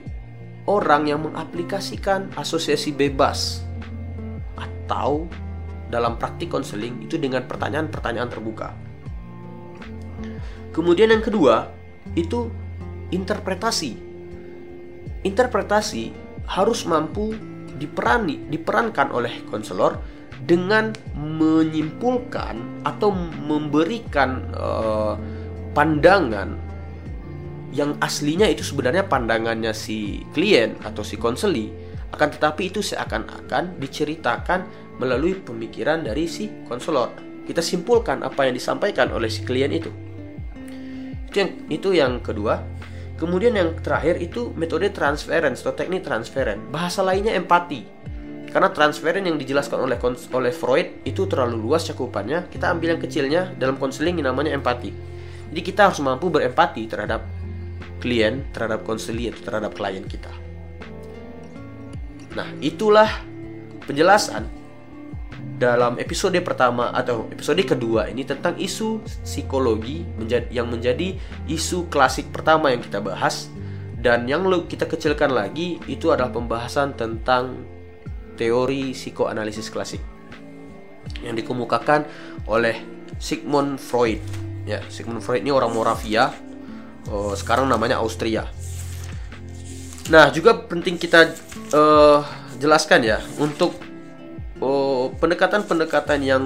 [0.71, 3.67] orang yang mengaplikasikan asosiasi bebas
[4.55, 5.27] atau
[5.89, 8.84] dalam praktik konseling itu dengan pertanyaan-pertanyaan terbuka.
[10.75, 11.71] Kemudian yang kedua
[12.19, 12.51] itu
[13.15, 13.95] interpretasi.
[15.23, 16.11] Interpretasi
[16.51, 17.33] harus mampu
[17.79, 20.03] diperani, diperankan oleh konselor
[20.45, 23.15] dengan menyimpulkan atau
[23.49, 25.17] memberikan uh,
[25.73, 26.59] pandangan
[27.75, 31.73] yang aslinya itu sebenarnya pandangannya si klien atau si konseli
[32.15, 34.63] akan tetapi itu seakan-akan diceritakan
[35.03, 37.11] melalui pemikiran dari si konselor
[37.51, 39.91] kita simpulkan apa yang disampaikan oleh si klien itu
[41.35, 42.63] itu yang itu yang kedua.
[43.19, 47.83] Kemudian yang terakhir itu metode transference atau teknik transferen bahasa lainnya empati.
[48.55, 49.99] Karena transferen yang dijelaskan oleh
[50.31, 54.95] oleh Freud itu terlalu luas cakupannya kita ambil yang kecilnya dalam konseling yang namanya empati.
[55.51, 57.27] Jadi kita harus mampu berempati terhadap
[57.99, 60.31] klien terhadap konseli atau terhadap klien kita.
[62.39, 63.11] Nah, itulah
[63.87, 64.47] penjelasan
[65.65, 70.05] dalam episode pertama atau episode kedua ini tentang isu psikologi
[70.53, 71.17] yang menjadi
[71.49, 73.49] isu klasik pertama yang kita bahas
[74.05, 77.65] dan yang kita kecilkan lagi itu adalah pembahasan tentang
[78.37, 80.05] teori psikoanalisis klasik
[81.25, 82.05] yang dikemukakan
[82.45, 82.85] oleh
[83.17, 84.21] Sigmund Freud.
[84.69, 86.33] Ya, Sigmund Freud ini orang Moravia
[87.09, 88.45] oh, sekarang namanya Austria.
[90.13, 91.33] Nah, juga penting kita
[91.73, 92.21] uh,
[92.61, 93.81] jelaskan ya untuk
[94.61, 96.45] oh, pendekatan-pendekatan uh, yang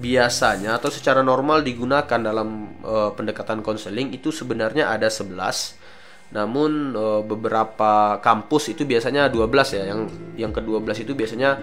[0.00, 6.34] biasanya atau secara normal digunakan dalam uh, pendekatan konseling itu sebenarnya ada 11.
[6.34, 9.82] Namun uh, beberapa kampus itu biasanya 12 ya.
[9.92, 10.00] Yang
[10.36, 11.60] yang ke-12 itu biasanya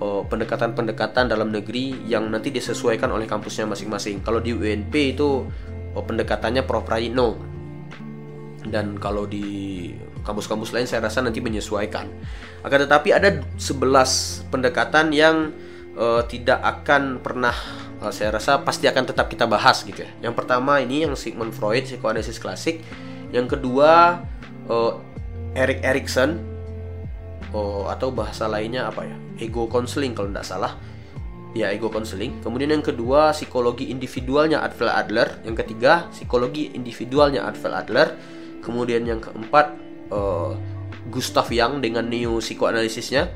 [0.00, 4.24] pendekatan-pendekatan dalam negeri yang nanti disesuaikan oleh kampusnya masing-masing.
[4.24, 5.44] Kalau di UNP itu
[5.92, 7.59] oh, pendekatannya propraino
[8.70, 9.90] dan kalau di
[10.22, 12.06] kampus-kampus lain saya rasa nanti menyesuaikan.
[12.62, 15.50] Akan tetapi ada 11 pendekatan yang
[15.98, 17.54] uh, tidak akan pernah
[18.00, 20.10] uh, saya rasa pasti akan tetap kita bahas gitu ya.
[20.30, 22.80] Yang pertama ini yang Sigmund Freud psikoanalisis klasik.
[23.34, 24.22] Yang kedua
[24.70, 24.92] uh,
[25.54, 26.38] Erik Erikson
[27.50, 29.16] oh, atau bahasa lainnya apa ya?
[29.40, 30.72] Ego counseling kalau tidak salah
[31.52, 32.38] ya ego counseling.
[32.42, 35.42] Kemudian yang kedua psikologi individualnya Advel Adler.
[35.42, 38.08] Yang ketiga psikologi individualnya Advel Adler.
[38.60, 39.76] Kemudian yang keempat
[40.12, 40.54] uh,
[41.08, 43.32] Gustav Young dengan neo psikoanalisisnya.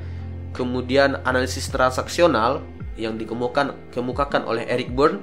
[0.55, 2.63] Kemudian analisis transaksional
[2.95, 5.21] yang dikemukakan kemukakan oleh Eric Berne.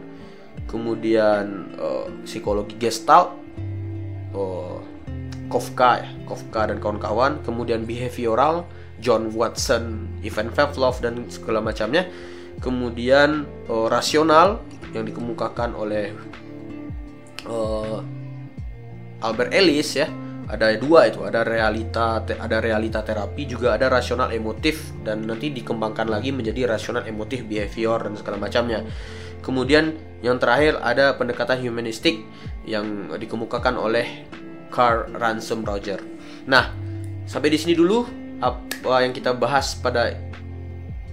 [0.67, 3.37] Kemudian uh, psikologi Gestalt.
[4.31, 4.79] Uh,
[5.51, 7.43] Kafka ya, Kafka dan kawan-kawan.
[7.43, 8.63] Kemudian behavioral
[9.03, 12.07] John Watson, Ivan Pavlov dan segala macamnya
[12.61, 14.61] kemudian uh, rasional
[14.93, 16.13] yang dikemukakan oleh
[17.49, 18.05] uh,
[19.21, 20.09] Albert Ellis ya.
[20.51, 26.11] Ada dua itu ada realita ada realita terapi juga ada rasional emotif dan nanti dikembangkan
[26.11, 28.83] lagi menjadi rasional emotif behavior dan segala macamnya.
[29.39, 32.27] Kemudian yang terakhir ada pendekatan humanistik
[32.67, 34.27] yang dikemukakan oleh
[34.67, 36.03] Carl Ransom Roger.
[36.51, 36.75] Nah
[37.23, 38.03] sampai di sini dulu
[38.43, 40.11] apa yang kita bahas pada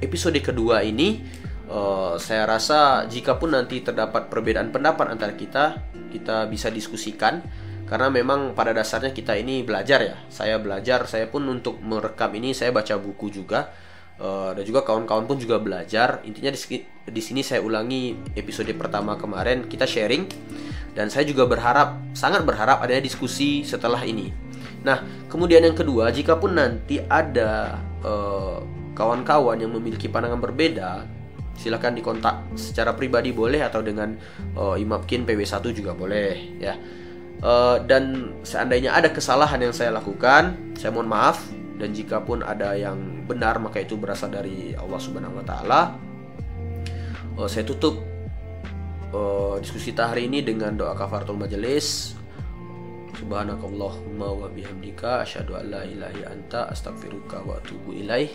[0.03, 1.39] episode kedua ini.
[1.69, 7.45] Uh, saya rasa jika pun nanti terdapat perbedaan pendapat antara kita kita bisa diskusikan
[7.89, 10.17] karena memang pada dasarnya kita ini belajar ya.
[10.29, 13.73] Saya belajar saya pun untuk merekam ini saya baca buku juga.
[14.19, 16.21] Uh, dan juga kawan-kawan pun juga belajar.
[16.29, 20.29] Intinya di, sini saya ulangi episode pertama kemarin kita sharing.
[20.93, 24.29] Dan saya juga berharap sangat berharap adanya diskusi setelah ini.
[24.85, 28.93] Nah, kemudian yang kedua, jika pun nanti ada kawan
[29.25, 31.07] kawan-kawan yang memiliki pandangan berbeda,
[31.55, 34.19] silakan dikontak secara pribadi boleh atau dengan
[34.59, 36.75] uh, Imapkin PW1 juga boleh ya.
[37.39, 41.47] Uh, dan seandainya ada kesalahan yang saya lakukan, saya mohon maaf
[41.79, 42.99] dan jika pun ada yang
[43.31, 45.81] benar maka itu berasal dari Allah Subhanahu wa taala.
[47.39, 48.03] Uh, saya tutup
[49.15, 52.19] uh, diskusi kita hari ini dengan doa kafaratul majelis.
[53.23, 58.31] Subhanakallahumma wa bihamdika asyhadu an la ilaha anta astaghfiruka wa atubu ilaih.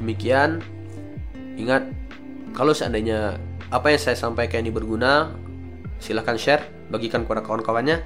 [0.00, 0.64] Demikian
[1.60, 1.84] ingat
[2.56, 3.36] kalau seandainya
[3.68, 5.43] apa yang saya sampaikan ini berguna
[6.04, 8.04] silahkan share bagikan kepada kawan-kawannya.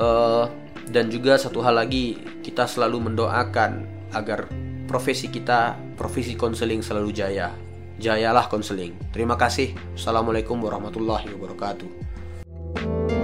[0.00, 0.48] Uh,
[0.88, 3.84] dan juga satu hal lagi kita selalu mendoakan
[4.16, 4.48] agar
[4.88, 7.52] profesi kita profesi konseling selalu jaya.
[8.00, 8.96] Jayalah konseling.
[9.12, 9.76] Terima kasih.
[9.92, 13.19] Assalamualaikum warahmatullahi wabarakatuh